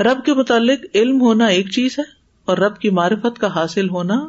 [0.00, 2.04] رب کے متعلق علم ہونا ایک چیز ہے
[2.44, 4.28] اور رب کی معرفت کا حاصل ہونا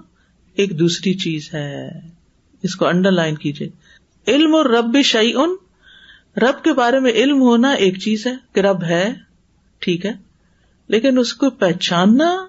[0.56, 2.17] ایک دوسری چیز ہے۔
[2.64, 3.70] اس کو انڈر لائن کیجیے
[4.28, 5.56] علم اور رب شعی ان
[6.38, 9.14] رب کے بارے میں علم ہونا ایک چیز ہے کہ رب ہے،
[9.80, 10.14] ٹھیک ہے،
[10.88, 12.48] لیکن اس کو پہچاننا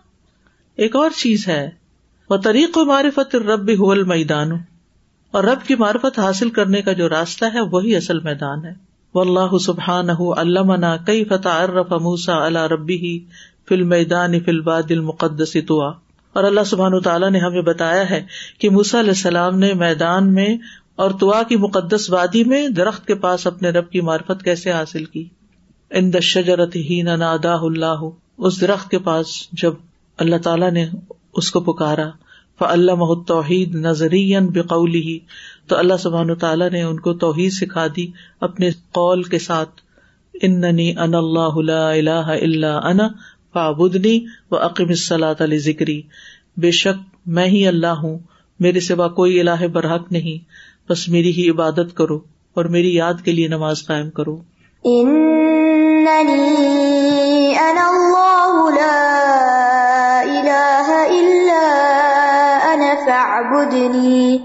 [0.77, 1.71] ایک اور چیز ہے۔
[2.31, 4.53] وہ طریق و معرفت رب ہول میدان
[5.31, 8.73] اور رب کی معرفت حاصل کرنے کا جو راستہ ہے وہی اصل میدان ہے۔
[9.15, 13.19] وہ اللہ سبحان علامہ کئی فتح ارف موسا اللہ ربی ہی
[13.69, 15.93] فل میدان فل باد المقدس توا
[16.39, 18.21] اور اللہ سبحان تعالیٰ نے ہمیں بتایا ہے
[18.59, 20.49] کہ موسا علیہ السلام نے میدان میں
[20.97, 25.05] اور توا کی مقدس وادی میں درخت کے پاس اپنے رب کی معرفت کیسے حاصل
[25.05, 25.25] کی؟
[25.91, 28.05] ان دشجرت ہی نادا اللہ،
[28.39, 29.75] اس درخت کے پاس جب
[30.19, 30.87] اللہ تعالیٰ نے
[31.35, 32.09] اس کو پکارا
[32.59, 34.23] فعلّہ توحید نظری
[34.55, 35.19] بقولی ہی
[35.67, 38.07] تو اللہ سبحان تعالیٰ نے ان کو توحید سکھا دی
[38.41, 39.81] اپنے قول کے ساتھ،
[40.43, 42.99] اننی ان اللہ اللہ اللہ ان
[43.53, 44.19] فابدنی
[44.51, 46.01] و عقیم الصلاۃ علی ذکری
[46.59, 48.19] بے شک میں ہی اللہ ہوں
[48.61, 50.59] میرے سوا کوئی الہ برحق نہیں۔
[50.91, 52.21] بس میری ہی عبادت کرو
[52.55, 54.37] اور میری یاد کے لیے نماز قائم کرو۔
[54.85, 56.19] انا
[57.89, 61.63] اللہ لا الہ الا
[62.73, 64.39] انا فاعبدنی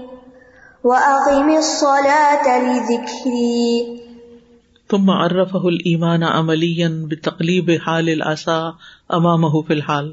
[0.84, 3.96] واقم الصلاة لذکری۔
[4.90, 8.70] ثم عرفه الایمان عملیا بتقلیب حال العصا
[9.08, 10.12] امامه فی الحال۔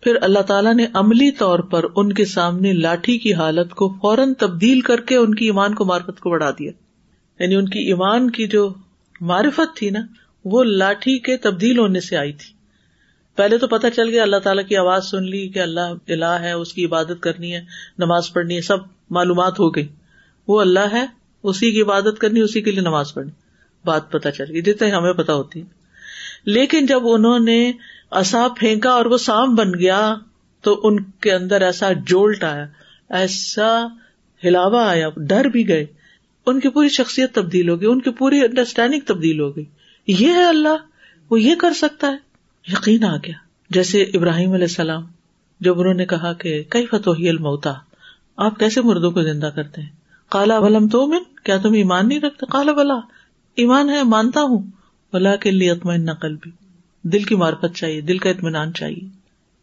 [0.00, 4.34] پھر اللہ تعالیٰ نے عملی طور پر ان کے سامنے لاٹھی کی حالت کو فوراً
[4.34, 6.72] تبدیل کر کے ان کی ایمان کو معرفت کو بڑھا دیا۔
[7.40, 8.74] یعنی ان کی ایمان کی جو
[9.20, 10.00] معرفت تھی نا،
[10.44, 12.54] وہ لاٹھی کے تبدیل ہونے سے آئی تھی۔
[13.36, 16.52] پہلے تو پتا چل گیا اللہ تعالیٰ کی آواز سن لی کہ اللہ الہ ہے،
[16.52, 17.60] اس کی عبادت کرنی ہے،
[17.98, 18.76] نماز پڑھنی ہے، سب
[19.10, 19.88] معلومات ہو گئی۔
[20.48, 21.06] وہ اللہ ہے،
[21.42, 23.32] اسی کی عبادت کرنی، اسی کے لیے نماز پڑھنی۔
[23.84, 25.80] بات پتا چل گئی، جتنے ہمیں پتا ہوتی ہے
[26.44, 27.72] لیکن جب انہوں نے
[28.10, 30.14] اصا پھینکا اور وہ سام بن گیا
[30.60, 32.66] تو ان کے اندر ایسا جولٹ آیا،
[33.10, 33.86] ایسا
[34.44, 35.86] ہلاوا آیا، ڈر بھی گئے۔
[36.46, 39.64] ان کی پوری شخصیت تبدیل ہو گئی، ان کی پوری انڈرسٹینڈنگ تبدیل ہو گئی۔
[40.06, 40.76] یہ ہے اللہ،
[41.30, 42.16] وہ یہ کر سکتا ہے۔
[42.68, 43.34] یقین آ گیا۔
[43.70, 45.02] جیسے ابراہیم علیہ السلام،
[45.60, 47.72] جب انہوں نے کہا کہ کئی فتوحی المتا
[48.36, 49.88] آپ کیسے مردوں کو زندہ کرتے ہیں؟
[50.28, 52.94] کالا ولم تو من کیا تم ایمان نہیں رکھتے؟ کالا بلا۔
[53.54, 54.62] ایمان ہے، مانتا ہوں۔
[55.12, 56.50] بلا کے لیے اطمین نقل بھی
[57.02, 59.08] دل کی مارفت چاہیے، دل کا اطمینان چاہیے۔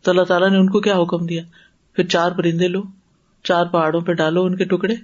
[0.02, 1.44] تو اللہ تعالیٰ نے ان کو کیا حکم دیا؟
[1.94, 2.82] پھر چار پرندے لو،
[3.44, 4.96] چار پہاڑوں پہ ڈالو ان کے ٹکڑے،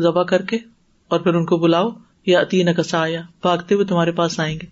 [0.00, 0.58] ذبح کر کے
[1.08, 1.88] اور پھر ان کو بلاؤ۔
[2.26, 4.66] یا عطین کسا آیا بھاگتے ہوئے تمہارے پاس آئیں گے۔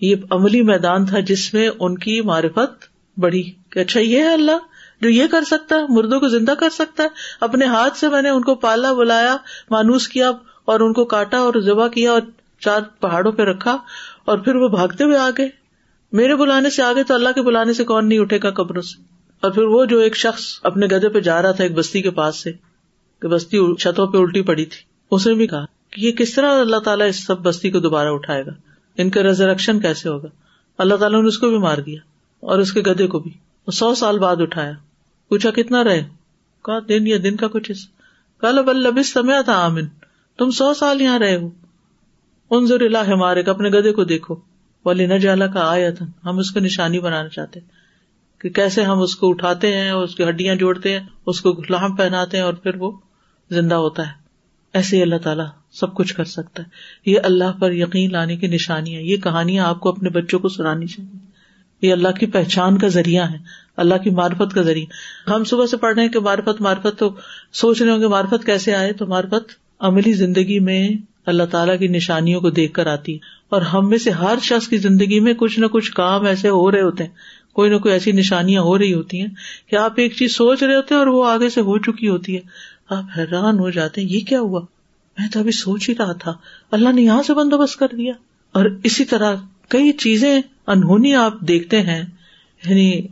[0.00, 2.84] یہ عملی میدان تھا جس میں ان کی معرفت
[3.20, 4.58] بڑی کہ اچھا یہ ہے اللہ
[5.00, 7.08] جو یہ کر سکتا ہے، مردوں کو زندہ کر سکتا ہے۔
[7.40, 9.36] اپنے ہاتھ سے میں نے ان کو پالا، بلایا،
[9.70, 10.30] مانوس کیا
[10.64, 12.20] اور ان کو کاٹا اور ذبح کیا اور
[12.60, 13.76] چار پہاڑوں پہ رکھا
[14.24, 15.65] اور پھر وہ بھاگتے ہوئے آگے
[16.12, 19.02] میرے بلانے سے آگے تو اللہ کے بلانے سے کون نہیں اٹھے گا قبروں سے؟
[19.40, 22.10] اور پھر وہ جو ایک شخص اپنے گدے پہ جا رہا تھا ایک بستی کے
[22.10, 22.52] پاس سے،
[23.22, 24.78] کہ بستی چھتوں پہ الٹی پڑی تھی،
[25.10, 28.08] اس نے بھی کہا کہ یہ کس طرح اللہ تعالیٰ اس سب بستی کو دوبارہ
[28.08, 28.50] اٹھائے گا؟
[28.96, 30.28] ان کا ریزریکشن کیسے ہوگا؟
[30.78, 32.00] اللہ تعالیٰ نے اس کو بھی مار دیا
[32.40, 33.30] اور اس کے گدے کو بھی۔
[33.72, 34.72] سو سال بعد اٹھایا۔
[35.28, 36.04] پوچھا، کتنا رہے؟
[36.64, 37.72] کہا، دن یا دن کا کچھ
[38.40, 39.86] کل بلبس سمیا تھا آمن
[40.38, 41.50] تم سو سال یہاں رہے ہو۔
[42.50, 44.34] انضر اللہ ہمارے اپنے گدے کو دیکھو۔
[44.86, 47.60] ولی نہ جالا کا آیا تھا ہم اس کو نشانی بنانا چاہتے
[48.38, 51.96] کہ کیسے ہم اس کو اٹھاتے ہیں، اس کی ہڈیاں جوڑتے ہیں، اس کو غلام
[51.96, 52.92] پہناتے ہیں اور پھر وہ
[53.50, 54.12] زندہ ہوتا ہے۔
[54.72, 56.68] ایسے ہی اللہ تعالیٰ سب کچھ کر سکتا ہے۔
[57.10, 60.48] یہ اللہ پر یقین لانے کی نشانی ہے۔ یہ کہانیاں آپ کو اپنے بچوں کو
[60.48, 61.18] سنانی چاہیے۔
[61.82, 63.36] یہ اللہ کی پہچان کا ذریعہ ہے۔
[63.76, 67.14] اللہ کی مارفت کا ذریعہ۔ ہم صبح سے پڑھ رہے ہیں کہ مارفت مارفت تو
[67.52, 70.88] سوچ رہے ہوں گے مارفت کیسے آئے تو مارفت عملی زندگی میں
[71.26, 73.18] اللہ تعالیٰ کی نشانیوں کو دیکھ کر آتی
[73.48, 76.70] اور ہم میں سے ہر شخص کی زندگی میں کچھ نہ کچھ کام ایسے ہو
[76.70, 77.10] رہے ہوتے ہیں۔
[77.52, 79.28] کوئی نہ کوئی ایسی نشانیاں ہو رہی ہوتی ہیں
[79.70, 82.34] کہ آپ ایک چیز سوچ رہے ہوتے ہیں اور وہ آگے سے ہو چکی ہوتی
[82.34, 82.40] ہے۔
[82.88, 84.60] آپ حیران ہو جاتے ہیں، یہ کیا ہوا؟
[85.18, 86.32] میں تو ابھی سوچ ہی رہا تھا۔
[86.70, 88.12] اللہ نے یہاں سے بندوبست کر دیا۔
[88.52, 89.36] اور اسی طرح
[89.68, 92.02] کئی چیزیں انہونی آپ دیکھتے ہیں۔
[92.66, 93.02] یعنی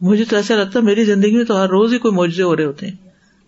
[0.00, 2.56] مجھے تو ایسا لگتا ہے میری زندگی میں تو ہر روز ہی کوئی معجزے ہو
[2.56, 2.96] رہے ہوتے ہیں۔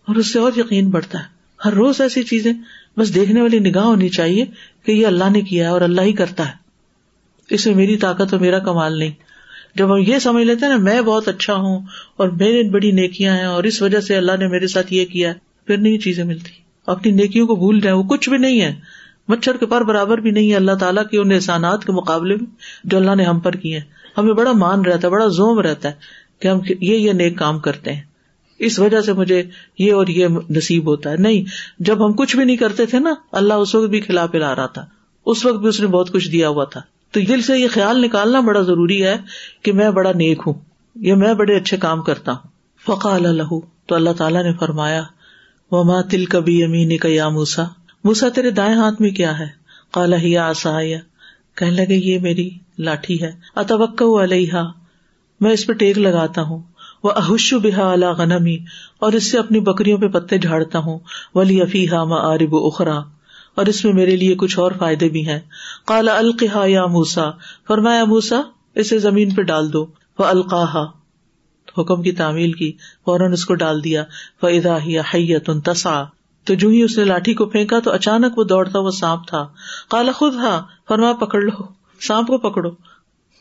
[0.07, 1.25] اور اس سے اور یقین بڑھتا ہے۔
[1.64, 2.53] ہر روز ایسی چیزیں۔
[2.97, 4.45] بس دیکھنے والی نگاہ ہونی چاہیے
[4.84, 6.53] کہ یہ اللہ نے کیا ہے اور اللہ ہی کرتا ہے۔
[7.51, 9.11] اس میں میری طاقت اور میرا کمال نہیں۔
[9.74, 11.80] جب ہم یہ سمجھ لیتے ہیں نا، میں بہت اچھا ہوں
[12.16, 15.32] اور میرے بڑی نیکیاں ہیں اور اس وجہ سے اللہ نے میرے ساتھ یہ کیا
[15.66, 16.51] پھر نہیں چیزیں ملتی۔
[16.86, 18.74] اپنی نیکیوں کو بھول جائیں، وہ کچھ بھی نہیں ہے۔
[19.28, 22.47] مچھر کے پر برابر بھی نہیں ہے اللہ تعالیٰ کے ان احسانات کے مقابلے میں
[22.84, 23.80] جو اللہ نے ہم پر کیے
[24.18, 25.95] ہمیں بڑا مان رہتا ہے، بڑا زوم رہتا ہے
[26.38, 28.03] کہ ہم یہ یہ نیک کام کرتے ہیں۔
[28.62, 29.42] اس وجہ سے مجھے
[29.78, 31.44] یہ اور یہ نصیب ہوتا ہے۔ نہیں،
[31.78, 34.66] جب ہم کچھ بھی نہیں کرتے تھے نا، اللہ اس وقت بھی کھلا پلا رہا
[34.66, 34.86] تھا۔
[35.26, 38.02] اس وقت بھی اس نے بہت کچھ دیا ہوا تھا۔ تو دل سے یہ خیال
[38.02, 39.16] نکالنا بڑا ضروری ہے
[39.62, 40.54] کہ میں بڑا نیک ہوں،
[40.96, 42.48] یا میں بڑے اچھے کام کرتا ہوں۔
[42.86, 45.02] فقا اللہ تو اللہ تعالیٰ نے فرمایا،
[45.70, 47.64] وما تل کبھی امین کا یا موسا
[48.04, 49.46] موسا تیرے دائیں ہاتھ میں کیا ہے؟
[49.92, 50.78] کالا ہی آسا
[51.54, 54.54] کہنے لگے، یہ میری لاٹھی ہے۔ اتوک علیہ
[55.40, 56.62] میں اس پہ ٹیک لگاتا ہوں۔
[57.03, 58.59] وہ احش بحا اللہ غنمی
[58.98, 60.98] اور اس سے اپنی بکریوں پہ پتے جھاڑتا ہوں
[61.34, 62.98] ولی افیحا عارب اخرا
[63.55, 65.40] اور اس میں میرے لیے کچھ اور فائدے بھی ہیں۔
[65.86, 67.30] کالا القحا یا موسا
[67.68, 68.40] فرمایا موسا
[68.74, 69.86] اسے زمین پہ ڈال دو۔
[70.18, 70.84] وہ القاحا
[71.78, 72.72] حکم کی تعمیل کی،
[73.05, 74.05] فوراً اس کو ڈال دیا۔
[74.40, 76.05] فضا ہی حیت تسا
[76.44, 79.48] تو جو ہی اس نے لاٹھی کو پھینکا، تو اچانک وہ دوڑتا وہ سانپ تھا۔
[79.90, 81.64] کالا خود ہاں فرما پکڑ لو،
[82.00, 82.70] سانپ کو پکڑو۔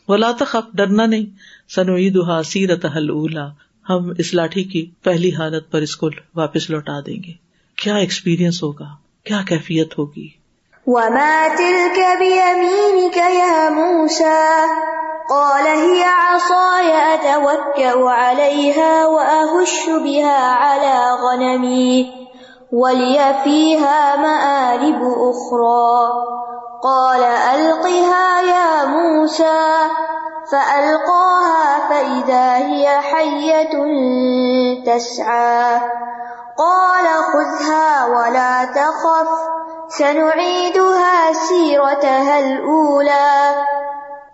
[0.08, 1.26] ولا تخف، ڈرنا نہیں۔
[1.74, 3.48] سنوئی دہا سیرت حل اولا
[3.88, 7.32] ہم اس لاٹھی کی پہلی حالت پر اس کو واپس لوٹا دیں گے۔
[7.76, 8.86] کیا ایکسپیرئنس ہوگا؟
[9.24, 10.28] کیا کیفیت ہوگی؟
[10.86, 14.66] وما تلك بيمينك يا موسى،
[15.28, 22.02] قال هي عصاي أتوكأ عليها وأهش بها على غنمي،
[22.72, 26.12] ولي فيها مآرب أخرى۔
[26.82, 27.20] قال
[27.54, 29.78] ألقها يا موسى
[30.50, 33.82] فألقاها فإذا هي حية
[34.84, 35.78] تسعى.
[36.58, 39.52] قال خذها ولا تخف،
[39.98, 43.52] سنعيدها سيرتها الأولى.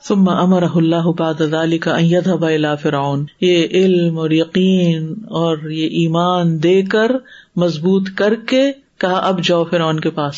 [0.08, 3.26] ثم امر اللہ بعد ذلك ان يذهب الى فرعون.
[3.40, 7.08] یہ علم اور یقین اور یہ ایمان دے کر،
[7.56, 10.34] مضبوط کر کے کہا، اب جاؤ فرعون کے پاس۔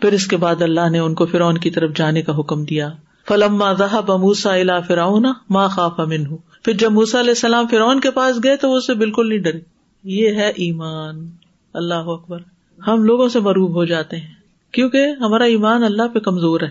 [0.00, 2.88] پھر اس کے بعد اللہ نے ان کو فرعون کی طرف جانے کا حکم دیا۔
[3.28, 6.36] فلما ذهب موسى الى فرعون ما خاف منه.
[6.62, 9.60] پھر جب موسا علیہ السلام فرعون کے پاس گئے تو وہ اسے بالکل نہیں ڈرے.
[10.04, 11.30] یہ ہے ایمان.
[11.74, 12.38] اللہ اکبر.
[12.86, 14.34] ہم لوگوں سے مروب ہو جاتے ہیں.
[14.72, 16.70] کیونکہ ہمارا ایمان اللہ پہ کمزور ہے.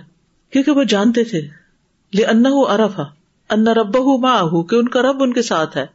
[0.51, 1.41] کیونکہ وہ جانتے تھے.
[2.13, 3.03] ان ارفا
[3.49, 5.85] ان رب ماں کہ ان کا رب ان کے ساتھ ہے.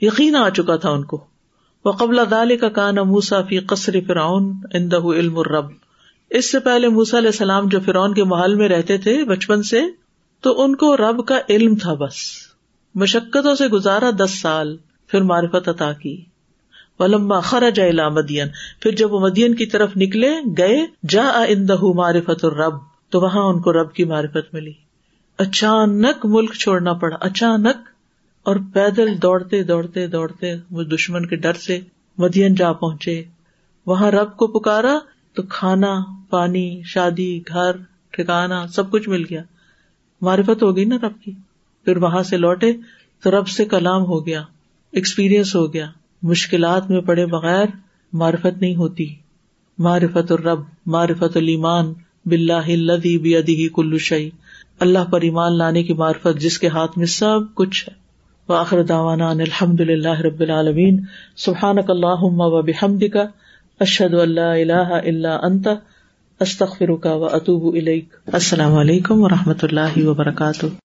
[0.00, 1.24] یقین آ چکا تھا ان کو.
[1.84, 5.66] وہ قبل دال کا کان موسا فی قصر فرعون اندہ علم الرب.
[6.30, 9.82] اس سے پہلے موسا علیہ السلام جو فرعون کے محل میں رہتے تھے، بچپن سے
[10.44, 12.14] تو ان کو رب کا علم تھا بس۔
[12.94, 14.76] مشقتوں سے گزارا دس سال،
[15.06, 16.24] پھر معرفت عطا کی۔
[16.98, 18.48] ولما خرج الى مدین،
[18.80, 22.74] پھر جب وہ مدین کی طرف نکلے، گئے جا اندہ معرفت الرب،
[23.10, 24.72] تو وہاں ان کو رب کی معرفت ملی۔
[25.38, 27.76] اچانک ملک چھوڑنا پڑا، اچانک۔
[28.42, 31.80] اور پیدل دوڑتے دوڑتے دوڑتے، وہ دشمن کے ڈر سے
[32.18, 33.24] مدین جا پہنچے۔
[33.86, 34.98] وہاں رب کو پکارا
[35.34, 37.70] تو کھانا، پانی، شادی، گھر،
[38.10, 39.42] ٹھکانا، سب کچھ مل گیا۔
[40.20, 41.32] معرفت ہو گئی نا رب کی۔
[41.84, 42.72] پھر وہاں سے لوٹے
[43.22, 44.42] تو رب سے کلام ہو گیا
[44.92, 45.86] ایکسپیرئنس ہو گیا۔
[46.22, 47.64] مشکلات میں پڑے بغیر
[48.12, 49.14] معرفت نہیں ہوتی۔
[49.78, 51.92] معرفت الرب، معرفت المان
[52.26, 54.30] بلّہ الدی بھی کلو شعی
[54.80, 57.94] اللہ پر ایمان لانے کی معرفت جس کے ہاتھ میں سب کچھ ہے۔
[58.48, 61.00] وآخر دعوانا ان الحمد للہ رب العالمین۔
[61.36, 63.16] سبحانک اللہم و بحمدک،
[63.80, 65.68] اشہد ان لا الہ الا انت۔
[66.44, 67.76] استغفرک و اطوب
[68.32, 70.74] السلام علیکم و رحمۃ اللہ وبرکاتہ.